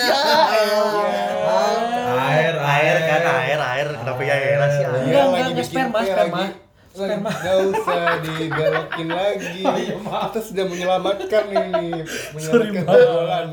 air 2.22 2.54
air 2.54 2.96
kan 3.02 3.22
air 3.36 3.60
air 3.60 3.86
kenapa 3.92 4.20
ya 4.22 4.36
era 4.36 4.66
sih 4.70 4.82
air 4.82 4.94
Enggak, 5.02 5.26
Iya, 5.26 5.42
enggak, 5.48 5.66
sperma, 5.66 5.98
sperma. 6.00 6.38
lagi. 6.38 6.54
Lagi, 6.92 7.24
Nggak 7.24 7.56
usah 7.66 8.04
dibelokin 8.20 9.08
lagi. 9.08 9.62
Kita 10.28 10.40
sudah 10.40 10.64
menyelamatkan 10.68 11.44
ini, 11.48 12.04
menyelamatkan 12.30 13.46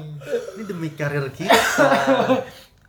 ini 0.53 0.63
demi 0.63 0.89
karir 0.91 1.25
kita 1.31 1.55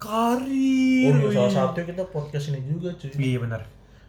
Karir. 0.01 1.13
Oh 1.15 1.29
iya, 1.29 1.45
salah 1.47 1.71
satu 1.71 1.81
kita 1.81 2.03
podcast 2.09 2.51
ini 2.51 2.61
juga 2.67 2.93
cuy. 2.95 3.13
Iya 3.15 3.39
benar. 3.39 3.63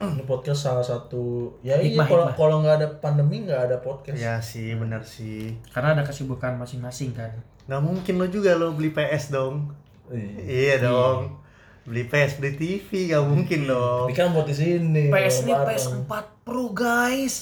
Ini 0.04 0.24
podcast 0.24 0.62
salah 0.64 0.82
satu 0.82 1.22
ya 1.60 1.78
iya 1.78 1.94
Hikmah, 1.94 2.06
kalau 2.06 2.26
hikmah. 2.26 2.36
kalau 2.36 2.56
nggak 2.60 2.76
ada 2.76 2.88
pandemi 2.96 3.38
nggak 3.40 3.62
ada 3.64 3.78
podcast. 3.78 4.18
ya 4.18 4.38
sih 4.40 4.74
benar 4.74 5.02
sih 5.02 5.54
Karena 5.70 5.94
ada 5.94 6.02
kesibukan 6.02 6.56
masing-masing 6.56 7.12
kan. 7.12 7.30
nggak 7.64 7.78
mungkin 7.80 8.14
lo 8.16 8.26
juga 8.26 8.54
lo 8.54 8.72
beli 8.72 8.90
PS 8.90 9.30
dong 9.30 9.70
Iya. 10.08 10.42
iya 10.44 10.76
dong 10.80 11.38
beli 11.84 12.04
PS 12.04 12.38
beli 12.38 12.52
TV 12.56 12.88
nggak 13.08 13.24
mungkin 13.24 13.62
dong 13.66 14.06
Tapi 14.10 14.16
kan 14.16 14.30
buat 14.32 14.44
di 14.44 14.56
sini. 14.56 15.04
PS 15.08 15.36
ini 15.40 15.52
bareng-bareng. 15.52 16.04
PS4 16.04 16.12
Pro 16.42 16.66
guys. 16.72 17.36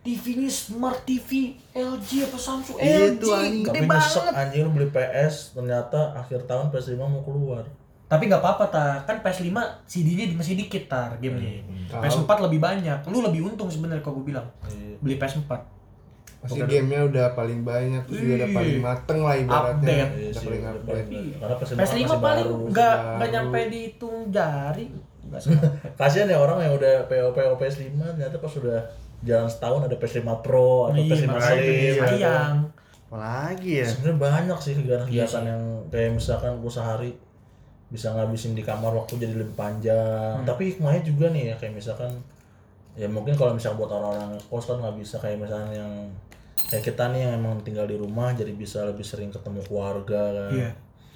TV 0.00 0.24
ini 0.36 0.50
Smart 0.50 0.98
TV 1.02 1.54
LG 1.72 2.26
apa 2.26 2.34
Samsung 2.36 2.74
Iya 2.76 3.14
LG 3.14 3.18
tuh, 3.18 3.30
anjing. 3.32 3.62
gede 3.62 3.70
Tapi 3.72 3.86
nyesek 3.88 4.18
banget. 4.18 4.34
anjir 4.36 4.64
beli 4.66 4.88
PS 4.88 5.34
ternyata 5.52 5.98
akhir 6.12 6.40
tahun 6.44 6.66
PS5 6.68 6.98
mau 6.98 7.22
keluar. 7.22 7.64
Tapi 8.12 8.28
nggak 8.28 8.38
apa-apa 8.38 8.64
ta, 8.68 8.86
kan 9.02 9.16
PS5 9.18 9.48
CD-nya 9.82 10.36
masih 10.36 10.52
dikit 10.54 10.84
tar 10.84 11.16
gamenya. 11.16 11.64
Tahu. 11.88 12.04
PS4 12.04 12.30
lebih 12.44 12.60
banyak. 12.60 12.98
Lu 13.06 13.18
lebih 13.20 13.40
untung 13.42 13.66
sebenarnya 13.66 14.00
kalau 14.00 14.20
gue 14.20 14.28
bilang. 14.28 14.44
Iya. 14.66 15.00
Beli 15.00 15.16
PS4. 15.16 15.48
Pasti 16.38 16.58
gamenya 16.60 17.06
udah 17.06 17.26
paling 17.32 17.62
banyak, 17.62 18.02
terus 18.04 18.18
juga 18.20 18.34
udah 18.36 18.50
paling 18.52 18.78
mateng 18.78 19.18
lah 19.20 19.34
ibaratnya. 19.34 19.78
Update. 19.78 20.10
Iya 20.12 20.28
Udah 20.28 20.34
sih, 20.34 20.44
paling 20.44 20.62
update. 20.66 21.06
paling- 21.06 21.32
Karena 21.32 21.54
PS5, 21.56 21.72
PS5 21.72 21.96
masih 22.02 22.18
paling 22.20 22.46
baru. 22.46 22.66
nggak 22.68 22.94
nggak 23.16 23.28
nyampe 23.30 23.58
dihitung 23.66 24.16
jari. 24.28 24.86
Kasihan 25.96 26.28
ya 26.28 26.36
orang 26.36 26.58
yang 26.60 26.74
udah 26.74 26.94
PO 27.06 27.28
PO 27.30 27.52
PS5 27.56 27.80
ternyata 27.96 28.36
pas 28.36 28.50
sudah 28.50 28.78
jalan 29.22 29.46
setahun 29.46 29.80
ada 29.82 29.96
PS5 29.96 30.20
Pro 30.42 30.90
atau 30.90 30.98
Iya, 30.98 31.08
PS5 31.08 31.26
makanya 31.30 31.62
Slim. 31.62 31.94
sayang. 31.96 32.56
apalagi 33.04 33.70
ya 33.74 33.86
Sebenarnya 33.86 34.18
banyak 34.18 34.58
sih 34.58 34.72
kegiatan-kegiatan 34.74 35.42
yang 35.46 35.62
kayak 35.88 36.10
misalkan 36.12 36.52
gue 36.58 36.68
sehari 36.68 37.10
bisa 37.92 38.08
ngabisin 38.10 38.52
di 38.52 38.64
kamar 38.64 38.90
waktu 38.90 39.20
jadi 39.20 39.36
lebih 39.36 39.52
panjang. 39.52 40.40
Hmm. 40.40 40.48
Tapi 40.48 40.72
hikmahnya 40.72 41.02
juga 41.04 41.28
nih 41.28 41.52
ya 41.52 41.54
kayak 41.54 41.76
misalkan 41.76 42.08
ya 42.92 43.04
mungkin 43.06 43.36
kalau 43.36 43.52
misalkan 43.52 43.78
buat 43.78 43.90
orang-orang 43.90 44.36
kos 44.42 44.64
kan 44.64 44.80
nggak 44.80 44.96
bisa 44.96 45.16
kayak 45.16 45.36
misalkan 45.38 45.70
yang 45.70 45.92
kayak 46.66 46.84
kita 46.84 47.04
nih 47.08 47.20
yang 47.22 47.32
emang 47.36 47.60
tinggal 47.60 47.84
di 47.84 47.94
rumah 47.94 48.32
jadi 48.32 48.48
bisa 48.50 48.84
lebih 48.84 49.02
sering 49.02 49.28
ketemu 49.28 49.60
keluarga 49.62 50.22
kan. 50.32 50.50
Iya. 50.50 50.70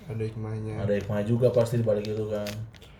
Ada 0.06 0.22
hikmahnya. 0.22 0.74
Ada 0.78 0.92
hikmah 0.94 1.20
juga 1.22 1.48
pasti 1.50 1.76
di 1.76 1.84
balik 1.84 2.06
itu 2.06 2.28
kan. 2.28 2.46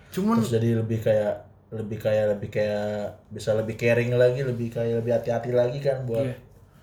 cuman 0.08 0.40
Terus 0.40 0.50
jadi 0.50 0.80
lebih 0.80 0.98
kayak 0.98 1.34
lebih 1.68 1.98
kayak 1.98 2.26
lebih 2.32 2.48
kayak 2.48 2.88
bisa 3.28 3.52
lebih 3.52 3.74
caring 3.74 4.14
lagi, 4.14 4.40
lebih 4.40 4.70
kayak 4.70 5.04
lebih 5.04 5.12
hati-hati 5.12 5.50
lagi 5.50 5.78
kan 5.78 6.02
buat 6.02 6.24
Iya. 6.24 6.36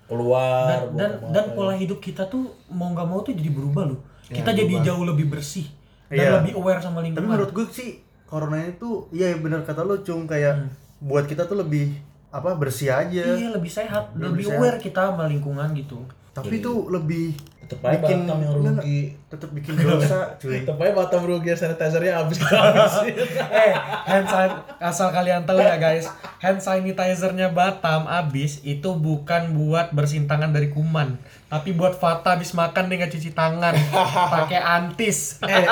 keluar 0.04 0.68
dan 0.68 0.80
buat 0.84 0.94
dan, 0.94 1.10
dan 1.32 1.44
pola 1.50 1.74
hidup 1.74 1.98
kita 1.98 2.22
tuh 2.24 2.46
mau 2.68 2.92
nggak 2.92 3.04
mau 3.04 3.20
tuh 3.20 3.32
jadi 3.32 3.48
berubah 3.48 3.88
loh 3.88 4.00
kita 4.24 4.52
Ya, 4.52 4.60
jadi 4.60 4.74
berubah. 4.76 4.86
jauh 4.86 5.04
lebih 5.08 5.26
bersih 5.28 5.66
dan 6.14 6.22
Iya. 6.22 6.32
lebih 6.38 6.52
aware 6.54 6.78
sama 6.78 6.98
tapi 6.98 7.06
lingkungan 7.10 7.26
menurut 7.28 7.50
gue 7.50 7.66
sih 7.68 7.90
corona 8.24 8.58
itu 8.60 8.90
iya 9.10 9.34
benar 9.36 9.62
kata 9.62 9.82
lo 9.82 9.98
cung 9.98 10.24
kayak 10.24 10.70
buat 10.98 11.24
kita 11.24 11.44
tuh 11.44 11.58
lebih 11.58 11.92
apa 12.30 12.54
bersih 12.54 12.90
aja 12.90 13.24
iya 13.30 13.48
lebih 13.48 13.68
sehat 13.68 14.10
Lebih 14.12 14.26
lebih, 14.32 14.44
sehat. 14.44 14.58
aware 14.58 14.78
kita 14.78 15.00
sama 15.08 15.24
lingkungan 15.26 15.68
gitu 15.72 15.98
tapi 16.34 16.58
itu 16.58 16.72
lebih 16.88 17.32
tetep 17.56 17.80
aja 17.80 17.96
bikin 17.96 18.26
Batam 18.26 18.38
yang 18.38 18.54
rugi. 18.76 19.00
tetap 19.24 19.50
bikin 19.50 19.72
dosa 19.74 20.34
cuy 20.36 20.60
Tetep 20.60 20.76
aja 20.76 20.92
Batam 20.92 21.22
rugi 21.22 21.50
sanitizernya 21.50 22.12
habis 22.14 22.36
habis. 22.44 22.92
eh 23.40 23.72
hand 24.04 24.26
san- 24.26 24.60
asal 24.78 25.08
kalian 25.08 25.42
tahu 25.42 25.56
ya 25.56 25.78
guys 25.78 26.04
hand 26.38 26.58
sanitizernya 26.58 27.48
Batam 27.48 28.04
abis 28.04 28.60
itu 28.62 28.90
bukan 28.92 29.54
buat 29.54 29.90
bersihin 29.90 30.26
tangan 30.26 30.50
dari 30.50 30.68
kuman 30.68 31.16
tapi 31.46 31.70
buat 31.70 31.94
Fata 31.94 32.34
habis 32.34 32.52
makan 32.52 32.84
dia 32.84 33.00
nggak 33.00 33.12
cuci 33.12 33.30
tangan 33.30 33.72
pakai 34.34 34.60
antis 34.60 35.38
eh, 35.40 35.64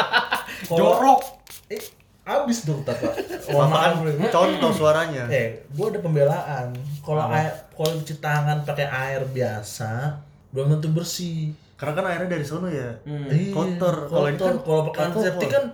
kalau- 0.64 0.78
jorok 0.96 1.20
eh, 1.68 1.82
habis 2.22 2.62
dong 2.62 2.80
tata. 2.80 3.10
Maaf, 3.52 3.98
contoh 4.30 4.70
suaranya 4.70 5.26
Eh, 5.26 5.66
gua 5.68 5.90
ada 5.90 5.98
pembelaan. 5.98 6.70
Kalau 7.02 7.26
air 7.26 7.50
kalau 7.68 7.98
cuci 7.98 8.14
tangan 8.16 8.62
pakai 8.62 8.86
air 8.86 9.26
biasa 9.26 10.22
belum 10.52 10.66
tentu 10.70 10.88
bersih. 10.92 11.50
karena 11.74 11.92
kan 11.94 12.04
airnya 12.06 12.28
dari 12.30 12.44
sono 12.44 12.68
ya 12.68 12.94
Iya, 13.02 13.50
kotor 13.50 13.96
kalau 14.06 14.26
ini 14.26 14.36
kotor. 14.36 14.46
kan 14.46 14.56
kalau 14.60 14.80
pakai 14.86 15.00
alkohol. 15.02 15.08
antiseptik 15.10 15.50
kan 15.50 15.64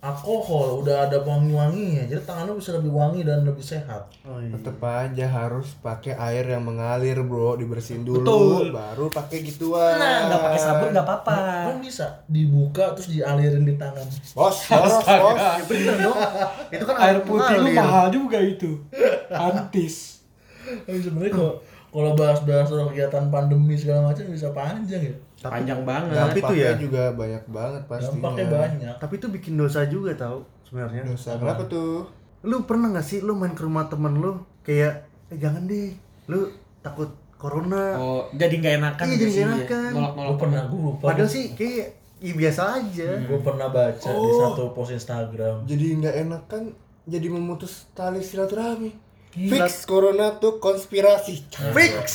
alkohol 0.00 0.80
udah 0.80 0.96
ada 1.04 1.18
wangi-wanginya 1.20 2.08
jadi 2.08 2.22
tangan 2.24 2.48
lu 2.48 2.56
bisa 2.56 2.72
lebih 2.72 2.88
wangi 2.88 3.20
dan 3.20 3.44
lebih 3.44 3.60
sehat 3.60 4.08
oh, 4.24 4.40
iya. 4.40 4.56
Tetep 4.56 4.80
aja 4.80 5.26
harus 5.28 5.76
pakai 5.76 6.16
air 6.16 6.48
yang 6.48 6.64
mengalir 6.64 7.20
bro, 7.20 7.52
dibersihin 7.54 8.00
dulu, 8.00 8.24
Betul. 8.24 8.72
baru 8.72 9.12
pakai 9.12 9.38
gituan. 9.44 10.00
nah 10.00 10.24
nggak 10.24 10.40
pakai 10.40 10.58
sabun 10.58 10.88
nggak 10.88 11.04
apa-apa 11.04 11.36
kan 11.68 11.76
bisa 11.78 12.06
dibuka 12.24 12.96
terus 12.96 13.12
dialirin 13.12 13.60
di 13.60 13.76
tangan 13.76 14.06
Bos, 14.32 14.56
bos, 14.64 14.94
bos. 15.04 15.36
Ya 15.36 15.64
bener 15.68 15.96
dong 16.00 16.18
itu 16.70 16.84
kan 16.86 16.96
air 16.98 17.18
putih 17.20 17.56
lu 17.58 17.68
mahal 17.74 18.06
juga 18.08 18.38
itu 18.40 18.80
antis 19.28 20.24
Tapi 20.60 20.96
sebenarnya 20.96 21.32
kalau 21.34 21.54
kalau 21.90 22.14
bahas-bahas 22.14 22.66
soal 22.66 22.86
kegiatan 22.88 23.26
pandemi 23.28 23.74
segala 23.74 24.08
macam 24.08 24.24
bisa 24.26 24.48
panjang 24.50 25.02
ya 25.02 25.14
panjang 25.40 25.80
banget 25.82 26.14
Tapi 26.14 26.38
Dampaknya 26.38 26.62
ya 26.62 26.72
juga 26.76 27.02
banyak 27.12 27.44
banget 27.46 27.82
pastinya. 27.84 28.14
dampaknya 28.14 28.46
banyak 28.48 28.94
tapi 28.96 29.14
itu 29.16 29.26
bikin 29.28 29.54
dosa 29.54 29.80
juga 29.84 30.10
tau 30.14 30.38
sebenarnya 30.62 31.02
Dosa 31.04 31.34
kenapa 31.34 31.64
tuh? 31.64 32.06
lu 32.40 32.56
pernah 32.62 32.88
gak 32.90 33.02
sih 33.02 33.18
lu 33.18 33.34
main 33.34 33.52
ke 33.52 33.60
rumah 33.60 33.84
temen 33.84 34.14
lu 34.14 34.32
kayak 34.60 34.92
eh 35.26 35.36
jangan 35.36 35.64
deh 35.64 35.92
lu 36.26 36.46
takut 36.80 37.10
corona 37.34 37.96
oh 37.96 38.22
jadi 38.30 38.54
nggak 38.54 38.74
enakan 38.78 39.04
Iya, 39.04 39.12
gitu 39.12 39.22
jadi 39.22 39.30
sih, 39.30 39.42
nggak 39.42 39.48
ya. 39.48 39.66
enakan. 39.66 39.90
gue 40.20 40.36
pernah 40.38 40.62
gue 40.64 40.80
lupa 40.82 41.04
padahal 41.06 41.28
sih 41.28 41.44
kayak 41.50 41.86
ya 42.18 42.32
biasa 42.34 42.62
aja 42.76 43.08
gue 43.18 43.40
pernah 43.40 43.68
baca 43.68 44.10
di 44.10 44.30
Oh. 44.30 44.40
satu 44.46 44.62
post 44.70 44.92
Instagram 44.92 45.64
Jadi 45.64 45.84
nggak 45.96 46.16
enak 46.20 46.42
kan? 46.46 46.64
Jadi 47.02 47.26
memutus 47.26 47.88
tali 47.90 48.20
silaturahmi. 48.20 48.92
Fix. 49.30 49.86
Corona 49.86 50.36
tuh 50.36 50.58
konspirasi. 50.58 51.46
fix. 51.72 52.06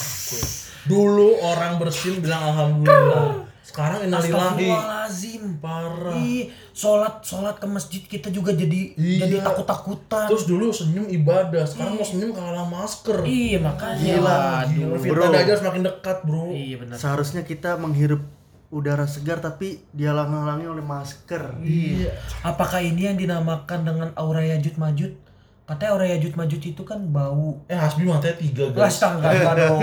dulu 0.86 1.42
orang 1.42 1.82
bersin 1.82 2.22
bilang 2.22 2.54
alhamdulillah. 2.54 3.50
Sekarang 3.66 4.06
innalillahi 4.06 4.70
Astagfirullahaladzim 4.70 5.44
parah. 5.58 6.16
Ih, 6.16 6.48
sholat 6.72 7.26
sholat 7.26 7.58
ke 7.58 7.66
masjid 7.66 8.00
kita 8.06 8.30
juga 8.30 8.54
jadi 8.54 8.94
Iya. 8.94 9.26
jadi 9.26 9.42
takut 9.42 9.66
takutan 9.66 10.30
terus 10.30 10.46
dulu 10.46 10.70
senyum 10.70 11.10
ibadah 11.10 11.66
sekarang 11.66 11.98
mau 11.98 12.06
senyum 12.06 12.32
kalah 12.32 12.70
masker. 12.70 13.26
Iya 13.26 13.58
makanya. 13.60 14.00
Gila, 14.00 14.38
Waduh. 14.38 15.02
Fitnah 15.02 15.28
Bro. 15.28 15.34
Dajjal 15.34 15.58
semakin 15.60 15.82
dekat 15.82 16.18
bro. 16.24 16.46
Iya 16.54 16.76
benar. 16.78 16.96
Seharusnya 16.96 17.42
kita 17.42 17.76
menghirup 17.82 18.22
udara 18.70 19.10
segar 19.10 19.42
tapi 19.42 19.82
dihalang-halangi 19.92 20.70
oleh 20.70 20.86
masker. 20.86 21.58
Iya. 21.60 22.14
Apakah 22.46 22.86
ini 22.86 23.10
yang 23.10 23.18
dinamakan 23.18 23.82
dengan 23.82 24.10
aura 24.14 24.46
yajud 24.46 24.78
majud 24.78 25.25
katanya 25.66 25.98
aura 25.98 26.06
yajud 26.06 26.34
majud 26.38 26.62
itu 26.62 26.82
kan 26.86 27.02
bau 27.10 27.58
eh 27.66 27.74
Hasbi 27.74 28.06
matanya 28.06 28.38
tiga 28.38 28.70
Lah, 28.70 28.86
guys 28.86 29.02
enggak 29.18 29.54
dong. 29.58 29.82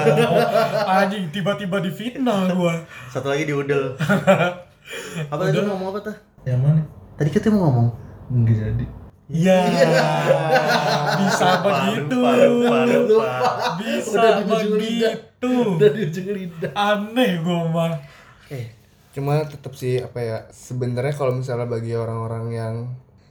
Anjing 0.87 1.27
tiba-tiba 1.35 1.83
difitnah 1.83 2.55
gua. 2.55 2.87
satu 3.11 3.35
lagi 3.35 3.51
di 3.51 3.55
udel 3.55 3.99
apa 5.33 5.42
tadi 5.42 5.59
ngomong 5.59 5.90
apa 5.90 5.99
tuh 6.07 6.16
yang 6.47 6.62
mana 6.62 6.83
tadi 7.18 7.29
katanya 7.35 7.59
mau 7.59 7.62
ngomong. 7.66 7.88
Enggak 8.31 8.57
jadi. 8.62 8.85
Iya. 9.33 9.59
Bisa 11.18 11.49
begitu. 11.64 12.18
Bisa 13.81 14.23
begitu. 14.45 15.53
Udah 15.79 15.88
di 15.90 16.01
ujung 16.07 16.27
lidah. 16.31 16.73
Aneh 16.77 17.40
gua 17.42 17.66
mah. 17.71 17.92
Cuma 19.12 19.45
tetap 19.45 19.77
sih 19.77 20.01
apa 20.01 20.18
ya 20.21 20.37
sebenarnya 20.55 21.12
kalau 21.12 21.37
misalnya 21.37 21.68
bagi 21.68 21.92
orang-orang 21.92 22.45
yang 22.53 22.75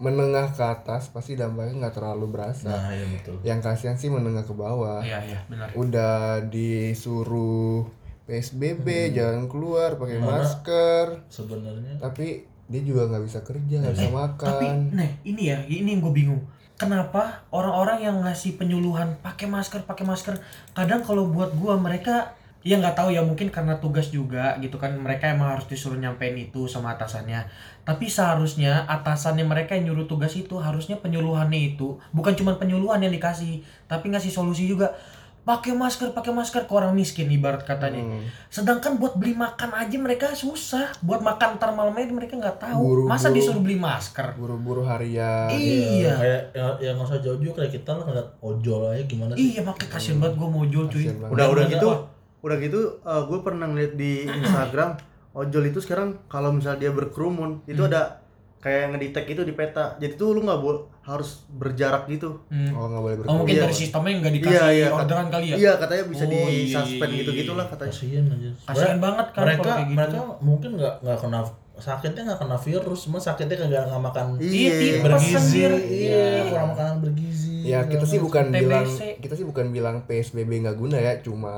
menengah 0.02 0.50
ke 0.52 0.64
atas 0.66 1.14
pasti 1.14 1.38
dampaknya 1.38 1.86
nggak 1.86 1.96
terlalu 1.96 2.26
berasa. 2.34 2.74
Nah, 2.74 2.90
iya 2.90 3.06
betul. 3.06 3.38
Yang 3.46 3.60
kasihan 3.62 3.96
sih 3.96 4.10
menengah 4.10 4.42
ke 4.42 4.54
bawah. 4.58 5.06
Iya 5.06 5.22
iya 5.22 5.40
benar. 5.46 5.70
Udah 5.78 6.42
disuruh 6.50 7.86
PSBB, 8.26 8.88
Hmm. 9.10 9.14
jangan 9.14 9.46
keluar, 9.46 10.02
pakai 10.02 10.18
masker. 10.18 11.06
Sebenarnya 11.30 12.02
Tapi 12.02 12.42
dia 12.66 12.82
juga 12.82 13.12
nggak 13.12 13.24
bisa 13.28 13.40
kerja, 13.44 13.76
nggak 13.78 13.94
bisa 13.94 14.10
makan. 14.10 14.50
Tapi 14.58 14.66
nah 14.96 15.10
ini 15.22 15.42
ya, 15.52 15.58
ini 15.68 15.94
yang 15.94 16.02
gue 16.02 16.14
bingung. 16.16 16.42
Kenapa 16.76 17.46
orang-orang 17.54 18.02
yang 18.02 18.18
ngasih 18.26 18.58
penyuluhan 18.58 19.14
pakai 19.22 19.46
masker, 19.46 19.86
pakai 19.86 20.02
masker, 20.02 20.42
kadang 20.74 21.06
kalau 21.06 21.30
buat 21.30 21.54
gua 21.54 21.78
mereka 21.78 22.34
ya 22.62 22.78
nggak 22.78 22.94
tahu 22.94 23.10
ya 23.10 23.20
mungkin 23.20 23.50
karena 23.50 23.74
tugas 23.76 24.10
juga 24.10 24.54
gitu 24.58 24.78
kan 24.78 24.94
mereka 24.94 25.26
emang 25.28 25.50
harus 25.52 25.66
disuruh 25.66 25.98
nyampein 25.98 26.38
itu 26.38 26.66
sama 26.66 26.94
atasannya 26.94 27.42
tapi 27.82 28.06
seharusnya 28.06 28.86
atasannya 28.86 29.42
mereka 29.44 29.74
yang 29.74 29.90
nyuruh 29.90 30.06
tugas 30.06 30.34
itu 30.34 30.56
harusnya 30.56 30.96
penyuluhannya 30.96 31.74
itu 31.74 31.98
bukan 32.12 32.34
cuma 32.34 32.54
penyuluhan 32.56 33.02
yang 33.02 33.10
dikasih 33.10 33.60
tapi 33.86 34.08
ngasih 34.08 34.30
solusi 34.30 34.66
juga 34.66 34.94
pakai 35.42 35.74
masker 35.74 36.14
pakai 36.14 36.30
masker 36.30 36.64
ke 36.64 36.72
orang 36.72 36.94
miskin 36.94 37.26
ibarat 37.28 37.66
katanya 37.66 37.98
Hmm. 37.98 38.22
sedangkan 38.48 39.02
buat 39.02 39.18
beli 39.18 39.34
makan 39.34 39.74
aja 39.74 39.98
mereka 39.98 40.30
susah 40.32 40.94
buat 41.02 41.18
makan 41.20 41.58
ntar 41.58 41.74
malamnya 41.74 42.14
mereka 42.14 42.38
nggak 42.38 42.62
tahu 42.62 42.78
Buru-buru. 42.78 43.10
masa 43.10 43.34
disuruh 43.34 43.58
beli 43.58 43.74
masker 43.76 44.38
Buru-buru 44.38 44.86
harian. 44.86 45.50
Iya. 45.50 46.14
kayak 46.14 46.42
ya, 46.54 46.66
yang 46.80 46.94
nggak 46.94 47.10
usah 47.10 47.18
jauh-jauh 47.20 47.58
kayak 47.58 47.74
kita 47.74 47.90
lah 47.90 48.06
ngeliat 48.06 48.30
ojol 48.38 48.82
aja 48.88 49.02
gimana 49.04 49.34
sih? 49.34 49.58
Iya 49.58 49.66
makanya 49.66 49.90
kasihan 49.90 50.18
banget 50.20 50.36
gue 50.38 50.46
mau 50.48 50.64
jual 50.64 50.86
cuy. 50.86 51.06
Udah 51.10 51.46
udah 51.50 51.66
gitu, 51.66 51.88
lah. 51.90 52.00
Udah 52.42 52.58
gitu 52.58 52.80
gue 53.02 53.40
pernah 53.40 53.66
ngeliat 53.66 53.94
di 53.94 54.26
Instagram 54.26 54.98
ojol 55.32 55.64
itu 55.66 55.80
sekarang 55.80 56.20
kalau 56.26 56.52
misalnya 56.52 56.80
dia 56.80 56.92
berkerumun 56.92 57.64
itu 57.64 57.82
ada 57.82 58.20
kayak 58.58 58.94
ngedetect 58.94 59.28
itu 59.28 59.42
di 59.42 59.52
peta. 59.52 59.98
Jadi 59.98 60.14
tuh 60.14 60.34
lu 60.34 60.42
nggak 60.42 60.60
boleh 60.60 60.86
harus 61.02 61.50
berjarak 61.50 62.06
gitu. 62.06 62.46
Hmm. 62.48 62.70
Oh 62.72 62.86
nggak 62.86 63.02
boleh 63.02 63.16
Oh 63.16 63.20
berkerumun. 63.20 63.40
mungkin 63.40 63.56
Iya. 63.56 63.64
dari 63.64 63.74
sistemnya 63.76 64.14
nggak 64.20 64.34
dikasih 64.36 64.54
Iya, 64.54 64.66
iya, 64.70 64.88
orderan 64.92 65.28
kali 65.28 65.46
ya? 65.48 65.56
Iya 65.58 65.72
katanya 65.78 66.04
bisa 66.06 66.24
Oh, 66.24 66.30
di 66.30 66.38
iya, 66.38 66.76
suspend 66.76 67.10
iya, 67.10 67.18
gitu 67.18 67.32
iya. 67.32 67.40
gitulah 67.42 67.66
katanya. 67.66 67.90
Kasian 67.92 68.26
aja. 68.28 68.50
Kasian 68.64 68.98
banget 69.00 69.28
kan 69.28 69.42
mereka 69.42 69.58
kalau 69.58 69.72
kayak 69.72 69.82
gitu. 69.82 69.98
mereka 69.98 70.20
mungkin 70.40 70.70
nggak 70.76 70.94
nggak 71.00 71.18
kena 71.20 71.40
sakitnya 71.74 72.22
nggak 72.24 72.40
kena 72.40 72.58
virus, 72.60 73.00
cuma 73.02 73.18
sakitnya 73.18 73.56
kagak 73.58 73.84
nggak 73.88 74.04
makan 74.04 74.26
Iya, 74.38 74.72
bergizi, 75.02 75.62
iya 75.90 76.22
kurang 76.46 76.68
makanan 76.70 76.96
bergizi. 77.02 77.56
Ya 77.64 77.80
kita 77.84 78.06
sih 78.06 78.20
bukan 78.20 78.46
TBC. 78.48 78.62
bilang 78.62 78.86
kita 79.18 79.34
sih 79.34 79.46
bukan 79.48 79.66
bilang 79.70 79.96
PSBB 80.06 80.62
nggak 80.62 80.78
guna 80.78 80.98
ya, 81.00 81.18
cuma 81.18 81.56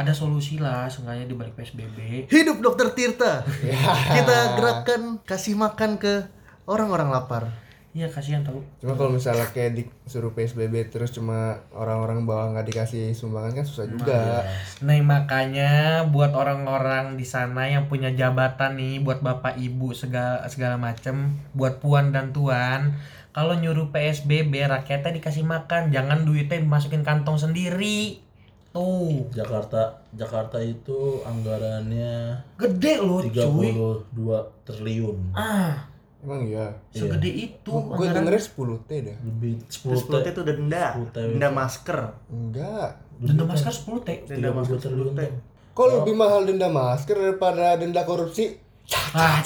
Ada 0.00 0.16
solusi 0.16 0.56
lah 0.56 0.88
seenggaknya 0.88 1.28
di 1.28 1.36
balik 1.36 1.52
PSBB. 1.60 2.24
Hidup 2.32 2.64
dokter 2.64 2.88
Tirta. 2.96 3.44
Kita 4.16 4.56
gerakkan 4.56 5.20
kasih 5.28 5.60
makan 5.60 6.00
ke 6.00 6.24
orang-orang 6.64 7.12
lapar. 7.12 7.52
Iya 7.90 8.06
kasihan 8.06 8.46
tau. 8.46 8.62
cuma 8.78 8.94
kalau 8.94 9.10
misalnya 9.10 9.50
kayak 9.50 9.82
disuruh 9.82 10.30
PSBB 10.30 10.94
terus 10.94 11.10
cuma 11.10 11.58
orang-orang 11.74 12.22
bawah 12.22 12.54
nggak 12.54 12.70
dikasih 12.70 13.10
sumbangan 13.18 13.50
kan 13.50 13.66
susah 13.66 13.90
juga. 13.90 14.46
Nah 14.86 14.94
makanya 15.02 16.06
buat 16.06 16.30
orang-orang 16.30 17.18
di 17.18 17.26
sana 17.26 17.66
yang 17.66 17.90
punya 17.90 18.14
jabatan 18.14 18.78
nih, 18.78 19.02
buat 19.02 19.26
bapak 19.26 19.58
ibu 19.58 19.90
segala 19.90 20.46
segala 20.46 20.78
macem, 20.78 21.34
buat 21.50 21.82
puan 21.82 22.14
dan 22.14 22.30
tuan, 22.30 22.94
kalau 23.34 23.58
nyuruh 23.58 23.90
PSBB 23.90 24.70
rakyatnya 24.70 25.10
dikasih 25.18 25.42
makan, 25.42 25.90
jangan 25.90 26.22
duitnya 26.22 26.62
dimasukin 26.62 27.02
kantong 27.02 27.42
sendiri. 27.42 28.29
Tuh, 28.70 29.26
Jakarta 29.30 29.80
Jakarta 30.14 30.58
itu 30.58 31.18
anggarannya 31.24 32.38
gede 32.54 32.94
loh 32.98 33.18
cuy. 33.20 33.74
32 34.14 34.14
triliun. 34.62 35.18
Ah, 35.34 35.90
Emang 36.20 36.44
iya. 36.44 36.70
segede 36.92 37.26
itu 37.26 37.66
Gue 37.66 37.82
anggaran. 38.06 38.28
dengernya 38.28 38.42
10 38.44 38.78
T 38.84 38.90
dah. 39.02 39.16
Lebih 39.20 39.52
10 39.66 39.90
Terus 39.90 40.02
T. 40.04 40.28
itu 40.28 40.40
udah 40.40 40.54
denda, 40.54 40.84
10 40.94 41.08
T. 41.08 41.16
denda 41.26 41.48
masker. 41.50 41.98
Enggak. 42.28 42.88
Denda 43.18 43.44
masker 43.44 43.72
10 43.72 43.98
T. 44.00 44.08
Denda 44.28 44.48
32 44.48 44.54
masker 44.54 44.76
triliun. 44.78 45.06
10 45.10 45.18
T. 45.18 45.22
Kok 45.70 45.86
lebih 45.96 46.14
mahal 46.14 46.40
denda 46.44 46.68
masker 46.68 47.16
daripada 47.16 47.74
denda 47.74 48.02
korupsi? 48.04 48.54
Ah. 49.14 49.38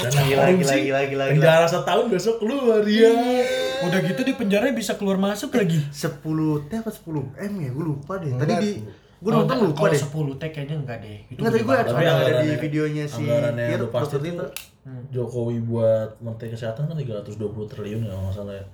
Dan 0.00 0.12
Gila, 0.26 0.44
gila, 0.56 0.74
gila, 0.80 1.00
gila. 1.06 1.24
Penjara 1.36 1.66
setahun 1.68 2.06
besok 2.08 2.40
keluar 2.40 2.80
dia. 2.84 3.10
Udah 3.84 4.00
gitu 4.00 4.20
di 4.24 4.32
penjara 4.32 4.72
bisa 4.72 4.96
keluar 4.96 5.20
masuk 5.20 5.52
lagi. 5.56 5.80
10 5.92 6.68
T 6.68 6.70
apa 6.80 6.90
10 6.90 7.36
M 7.36 7.52
ya? 7.60 7.70
Gue 7.72 7.84
lupa 7.84 8.16
deh. 8.16 8.32
Tadi 8.32 8.54
di 8.60 8.70
gue 9.20 9.30
nonton 9.30 9.56
Oh, 9.60 9.66
lupa 9.72 9.92
deh. 9.92 10.00
10 10.00 10.40
T 10.40 10.42
kayaknya 10.48 10.76
enggak 10.80 10.98
deh. 11.04 11.18
Itu 11.28 11.40
Enggak 11.44 11.52
tadi 11.52 11.60
gue 11.60 11.68
banget. 11.68 11.86
Tapi 11.92 12.02
ada, 12.04 12.12
ada 12.24 12.40
di 12.40 12.50
videonya 12.56 13.04
si 13.04 13.22
Anggarannya 13.24 13.76
pasti 13.92 14.16
Tirta. 14.20 14.46
Jokowi 15.12 15.56
buat 15.60 16.16
Menteri 16.24 16.48
Kesehatan 16.56 16.88
kan 16.88 16.96
320 16.96 17.36
triliun 17.68 18.00
ya 18.08 18.10
kalau 18.16 18.22
nggak 18.26 18.34
salah 18.34 18.54
ya. 18.56 18.64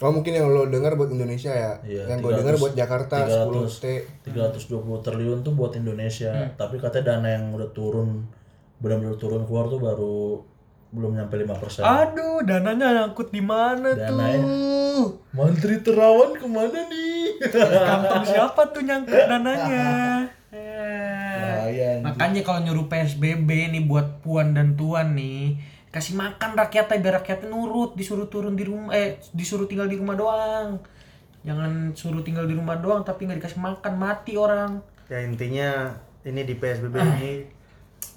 Oh 0.00 0.12
mungkin 0.12 0.32
yang 0.32 0.48
lo 0.48 0.64
dengar 0.64 0.96
buat 0.96 1.12
Indonesia 1.12 1.52
ya. 1.52 1.72
Iya, 1.84 2.08
yang 2.08 2.24
gue 2.24 2.32
300, 2.32 2.40
dengar 2.40 2.54
buat 2.56 2.72
Jakarta 2.72 3.16
10 3.28 3.52
T. 3.84 3.84
320 4.32 5.04
triliun 5.04 5.38
tuh 5.44 5.52
buat 5.52 5.76
Indonesia. 5.76 6.32
Hmm. 6.32 6.56
Tapi 6.56 6.80
katanya 6.80 7.16
dana 7.16 7.28
yang 7.28 7.52
udah 7.52 7.68
turun 7.76 8.24
benar-benar 8.80 9.20
turun 9.20 9.44
keluar 9.44 9.68
tuh 9.68 9.76
baru 9.76 10.40
belum 10.90 11.20
nyampe 11.20 11.36
5%. 11.38 11.84
Aduh, 11.84 12.42
dananya 12.42 12.88
nyangkut 12.96 13.30
di 13.30 13.38
mana 13.44 13.94
Dananya. 13.94 14.42
tuh? 14.42 15.22
Menteri 15.30 15.78
Terawan 15.84 16.34
ke 16.34 16.46
mana 16.50 16.80
nih? 16.90 17.38
Kantong 17.86 18.24
siapa 18.26 18.74
tuh 18.74 18.82
nyangkut 18.82 19.22
dananya? 19.28 19.86
Eh. 20.50 20.90
Lumayan. 21.70 21.98
Makanya 22.02 22.40
kalau 22.42 22.60
nyuruh 22.66 22.86
PSBB 22.90 23.70
nih 23.70 23.86
buat 23.86 24.18
puan 24.24 24.58
dan 24.58 24.74
tuan 24.74 25.14
nih, 25.14 25.62
kasih 25.90 26.14
makan 26.14 26.54
rakyatnya 26.54 27.02
biar 27.02 27.14
rakyatnya 27.18 27.50
nurut, 27.50 27.98
disuruh 27.98 28.30
turun 28.30 28.54
di 28.54 28.62
rumah 28.62 28.94
eh 28.94 29.18
disuruh 29.34 29.66
tinggal 29.66 29.90
di 29.90 29.98
rumah 29.98 30.14
doang. 30.14 30.78
Jangan 31.42 31.90
suruh 31.98 32.22
tinggal 32.22 32.46
di 32.46 32.54
rumah 32.54 32.78
doang 32.78 33.02
tapi 33.02 33.26
nggak 33.26 33.42
dikasih 33.42 33.58
makan, 33.58 33.92
mati 33.98 34.38
orang. 34.38 34.78
Ya 35.10 35.26
intinya 35.26 35.90
ini 36.22 36.46
di 36.46 36.54
PSBB 36.54 36.94
ini 36.94 37.32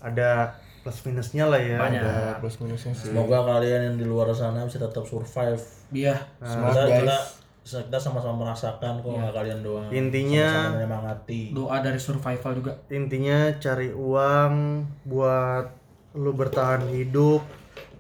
ada 0.06 0.54
plus 0.84 1.00
minusnya 1.08 1.50
lah 1.50 1.58
ya. 1.58 1.80
Banyak. 1.80 2.02
Ada 2.04 2.38
plus 2.44 2.62
minusnya 2.62 2.94
sih. 2.94 3.10
Semoga 3.10 3.42
kalian 3.42 3.82
yang 3.90 3.96
di 3.98 4.06
luar 4.06 4.30
sana 4.36 4.68
bisa 4.68 4.78
tetap 4.78 5.08
survive. 5.08 5.64
Iya. 5.90 6.20
Kita, 6.44 6.84
guys. 6.86 7.00
kita, 7.02 7.18
kita 7.88 7.98
sama-sama 7.98 8.44
merasakan 8.44 9.00
kok 9.00 9.08
nggak 9.08 9.34
kalian 9.34 9.60
doang. 9.64 9.90
Intinya- 9.90 10.76
menyemangati. 10.76 11.56
Doa 11.56 11.80
dari 11.80 11.98
survival 11.98 12.52
juga. 12.60 12.74
Intinya 12.92 13.56
cari 13.58 13.96
uang 13.96 14.54
buat 15.08 15.72
lu 16.14 16.30
bertahan 16.36 16.92
hidup, 16.94 17.42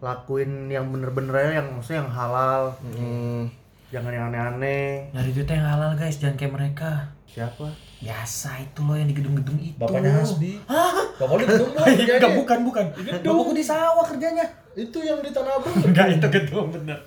lakuin 0.03 0.67
yang 0.67 0.91
bener-bener 0.91 1.31
aja 1.33 1.51
yang 1.57 1.71
maksudnya 1.71 2.03
yang 2.03 2.11
halal, 2.11 2.61
Hmm, 2.83 3.47
jangan 3.87 4.11
yang 4.11 4.25
aneh-aneh. 4.27 5.07
Nyari 5.09 5.31
duitnya 5.31 5.55
yang 5.57 5.69
halal 5.69 5.91
guys, 5.95 6.19
jangan 6.19 6.35
kayak 6.35 6.53
mereka. 6.53 6.91
Siapa? 7.23 7.65
Biasa 7.97 8.59
itu 8.59 8.83
loh 8.83 8.93
yang 8.93 9.07
di 9.07 9.15
gedung-gedung 9.15 9.55
itu. 9.57 9.79
Bapaknya 9.79 10.11
Hasbi. 10.13 10.59
Bapaknya 11.15 11.39
di 11.39 11.47
gedung 11.47 11.71
Enggak, 12.19 12.31
bukan, 12.35 12.57
bukan. 12.61 12.85
Bapakku 13.23 13.53
di 13.55 13.63
sawah 13.63 14.03
kerjanya. 14.03 14.43
Itu 14.75 14.99
yang 14.99 15.23
di 15.23 15.31
Tanah 15.31 15.55
Abang. 15.55 15.71
Enggak, 15.81 16.07
itu 16.11 16.27
gedung 16.29 16.67
bener. 16.69 16.99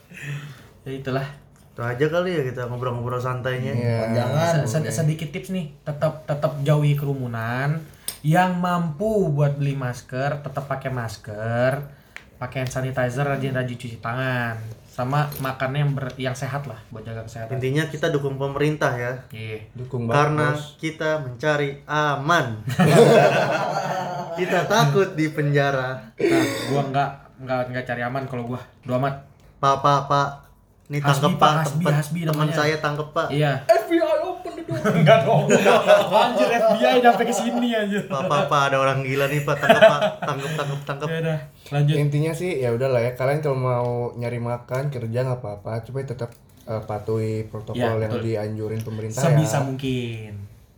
Ya 0.82 0.92
itulah. 0.96 1.26
Itu 1.68 1.84
aja 1.84 2.06
kali 2.08 2.30
ya 2.32 2.42
kita 2.42 2.64
ngobrol-ngobrol 2.64 3.20
santainya. 3.20 3.70
Iya. 3.70 3.98
Jangan. 4.16 4.64
Se- 4.64 4.80
se- 4.80 4.94
sedikit 4.96 5.28
tips 5.28 5.52
nih, 5.52 5.76
tetap 5.84 6.24
tetap 6.24 6.64
jauhi 6.64 6.96
kerumunan. 6.96 7.76
Yang 8.24 8.50
mampu 8.56 9.28
buat 9.28 9.54
beli 9.54 9.76
masker, 9.76 10.40
tetap 10.40 10.64
pakai 10.64 10.88
masker. 10.88 11.92
Pakai 12.36 12.62
hand 12.62 12.70
sanitizer, 12.70 13.24
rajin-rajin 13.24 13.76
cuci 13.76 13.98
tangan. 13.98 14.56
Sama 14.86 15.28
makannya 15.38 15.80
yang 15.82 15.92
ber- 15.92 16.16
yang 16.16 16.32
sehat 16.32 16.64
lah 16.64 16.80
buat 16.88 17.00
jaga 17.00 17.20
kesehatan. 17.20 17.56
Intinya 17.56 17.84
kita 17.86 18.08
dukung 18.08 18.36
pemerintah 18.36 18.92
ya. 18.92 19.12
Iya. 19.28 19.60
Dukung 19.72 20.04
banget 20.04 20.16
Karena 20.16 20.46
bos. 20.52 20.64
kita 20.76 21.10
mencari 21.20 21.70
aman. 21.84 22.46
kita 24.38 24.64
takut 24.64 25.12
di 25.12 25.28
penjara. 25.28 26.00
Nah, 26.12 26.44
gua 26.68 26.82
nggak 26.86 27.10
nggak 27.38 27.60
nggak 27.72 27.84
cari 27.84 28.02
aman 28.02 28.24
kalau 28.24 28.44
gua. 28.46 28.60
Dua 28.82 28.96
amat. 28.96 29.14
Pak, 29.56 29.76
pak, 29.80 30.00
pak. 30.06 30.28
Ini 30.86 31.02
tangkep 31.02 31.34
Pak. 31.36 31.52
Hasbi, 31.60 31.84
Hasbi 31.84 32.20
teman 32.22 32.48
saya 32.48 32.76
tangkep 32.78 33.08
pak. 33.10 33.28
Iya. 33.28 33.64
FBI. 33.66 34.25
Enggak 34.78 35.18
dong. 35.22 35.46
Anjir 35.46 36.48
FBI 36.50 36.98
sampai 37.00 37.24
ke 37.24 37.32
sini 37.32 37.68
anjir. 37.70 38.02
Pak, 38.04 38.22
pak, 38.24 38.42
pak, 38.46 38.62
ada 38.64 38.76
orang 38.78 39.00
gila 39.00 39.26
nih 39.26 39.42
pak, 39.42 39.56
tangkep 39.56 39.82
pak, 39.82 40.00
tangkep, 40.20 40.52
tangkep, 40.54 40.80
tangkep. 40.84 41.08
Ya 41.08 41.18
udah, 41.20 41.38
lanjut. 41.70 41.94
Intinya 41.96 42.32
sih 42.32 42.50
ya 42.56 42.70
udahlah 42.70 43.00
ya 43.00 43.12
kalian 43.12 43.40
kalau 43.40 43.56
mau 43.56 43.88
nyari 44.12 44.38
makan 44.38 44.88
kerja 44.88 45.18
nggak 45.22 45.38
apa-apa, 45.38 45.82
cuma 45.82 46.02
tetap 46.02 46.30
eh, 46.64 46.82
patuhi 46.82 47.44
protokol 47.44 47.78
Ya, 47.78 47.94
yang 47.98 48.12
betul. 48.12 48.24
dianjurin 48.24 48.80
pemerintah 48.80 49.22
Sebisa 49.22 49.56
ya. 49.56 49.62
mungkin. 49.62 50.32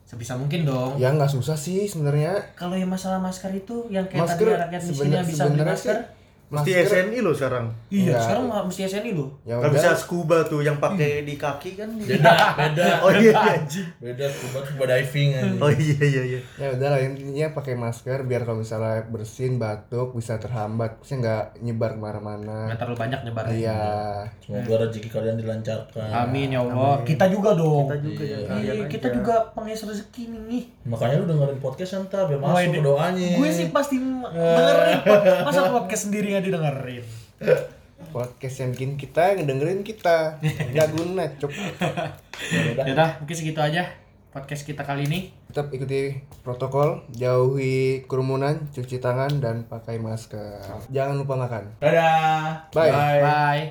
Sebisa 0.05 0.35
mungkin 0.35 0.65
dong. 0.65 0.97
Ya 0.97 1.09
nggak 1.11 1.29
susah 1.29 1.55
sih 1.55 1.85
sebenarnya. 1.85 2.33
Kalau 2.55 2.73
yang 2.73 2.89
masalah 2.89 3.19
masker 3.19 3.53
itu 3.53 3.85
yang 3.89 4.05
kayak 4.05 4.25
Masker 4.25 4.47
tadi 4.47 4.63
rakyat 4.63 4.81
sebenar- 4.83 5.13
yang 5.15 5.27
bisa 5.27 5.43
beli 5.47 5.63
masker. 5.63 5.97
sih 5.97 6.17
Mesti 6.49 6.71
Masker- 6.73 7.05
SNI 7.05 7.19
lo 7.21 7.31
sekarang. 7.31 7.67
Iya, 7.89 8.01
Enggak. 8.09 8.23
sekarang 8.25 8.45
mah 8.47 8.61
mesti 8.65 8.81
SNI 8.83 9.11
lu. 9.13 9.27
Ya 9.43 9.55
Gak 9.55 9.61
udah. 9.61 9.71
bisa 9.71 9.89
scuba 9.95 10.37
tuh 10.43 10.61
yang 10.61 10.77
pakai 10.77 11.21
di 11.21 11.35
kaki 11.35 11.71
kan. 11.75 11.89
Beda, 11.93 12.33
beda. 12.57 12.85
Oh 13.05 13.13
iya 13.13 13.37
iya. 13.61 13.85
Beda 13.99 14.25
scuba 14.27 14.59
scuba 14.61 14.85
diving 14.87 15.31
aja. 15.35 15.53
Oh 15.59 15.69
iya 15.69 16.01
iya 16.01 16.23
iya. 16.27 16.41
Ya 16.57 16.69
udah 16.73 16.89
lah 16.89 17.01
intinya 17.01 17.53
pakai 17.53 17.75
masker 17.75 18.25
biar 18.25 18.43
kalau 18.43 18.59
misalnya 18.59 19.05
bersin 19.07 19.57
batuk 19.57 20.13
bisa 20.13 20.37
terhambat, 20.37 20.97
maksudnya 20.97 21.21
nggak 21.21 21.45
nyebar 21.61 21.91
ke 21.91 22.01
mana-mana. 22.01 22.57
Nggak 22.67 22.79
terlalu 22.79 22.97
banyak 22.99 23.21
nyebarnya. 23.23 23.53
Iya. 23.55 23.81
Semoga 24.41 24.75
rezeki 24.83 25.09
kalian 25.11 25.37
dilancarkan. 25.37 26.09
Amin 26.09 26.49
ya 26.49 26.61
Allah. 26.63 27.05
Kita 27.05 27.29
juga 27.29 27.53
dong. 27.53 27.85
Kita 27.87 27.97
juga 27.99 28.23
ya 28.25 28.39
Iya, 28.59 28.73
kita 28.87 29.09
juga 29.11 29.35
pengis 29.53 29.85
rezeki 29.85 30.23
nih. 30.49 30.65
Makanya 30.85 31.21
lu 31.21 31.29
dengerin 31.29 31.59
podcast 31.59 32.01
ntar 32.01 32.25
biar 32.25 32.39
Oh, 32.39 32.49
masuk 32.49 32.73
ke 32.73 32.81
doanya. 32.81 33.29
Gue 33.37 33.49
sih 33.51 33.69
pasti 33.69 34.01
dengerin. 34.01 34.97
Masa 35.45 35.61
podcast 35.69 36.03
sendiri 36.05 36.38
nggak 36.39 36.55
didengerin? 36.55 37.05
Podcast 38.15 38.63
yang 38.63 38.71
bikin 38.79 38.95
kita, 38.95 39.35
yang 39.35 39.51
dengerin 39.51 39.83
kita. 39.83 40.39
Nggak 40.71 40.89
guna, 40.95 41.27
cuk. 41.43 41.51
Yaudah, 42.79 43.19
mungkin 43.19 43.35
segitu 43.35 43.59
aja 43.59 44.07
podcast 44.39 44.63
kita 44.63 44.87
kali 44.87 45.11
ini. 45.11 45.35
Tetap 45.51 45.75
ikuti 45.75 46.15
protokol, 46.47 47.03
jauhi 47.11 48.07
kerumunan, 48.07 48.71
cuci 48.71 49.03
tangan 49.03 49.43
dan 49.43 49.67
pakai 49.67 49.99
masker. 49.99 50.63
Jangan 50.95 51.19
lupa 51.19 51.35
makan. 51.35 51.83
Dadah. 51.83 52.71
Bye. 52.71 52.93
Bye. 52.95 53.67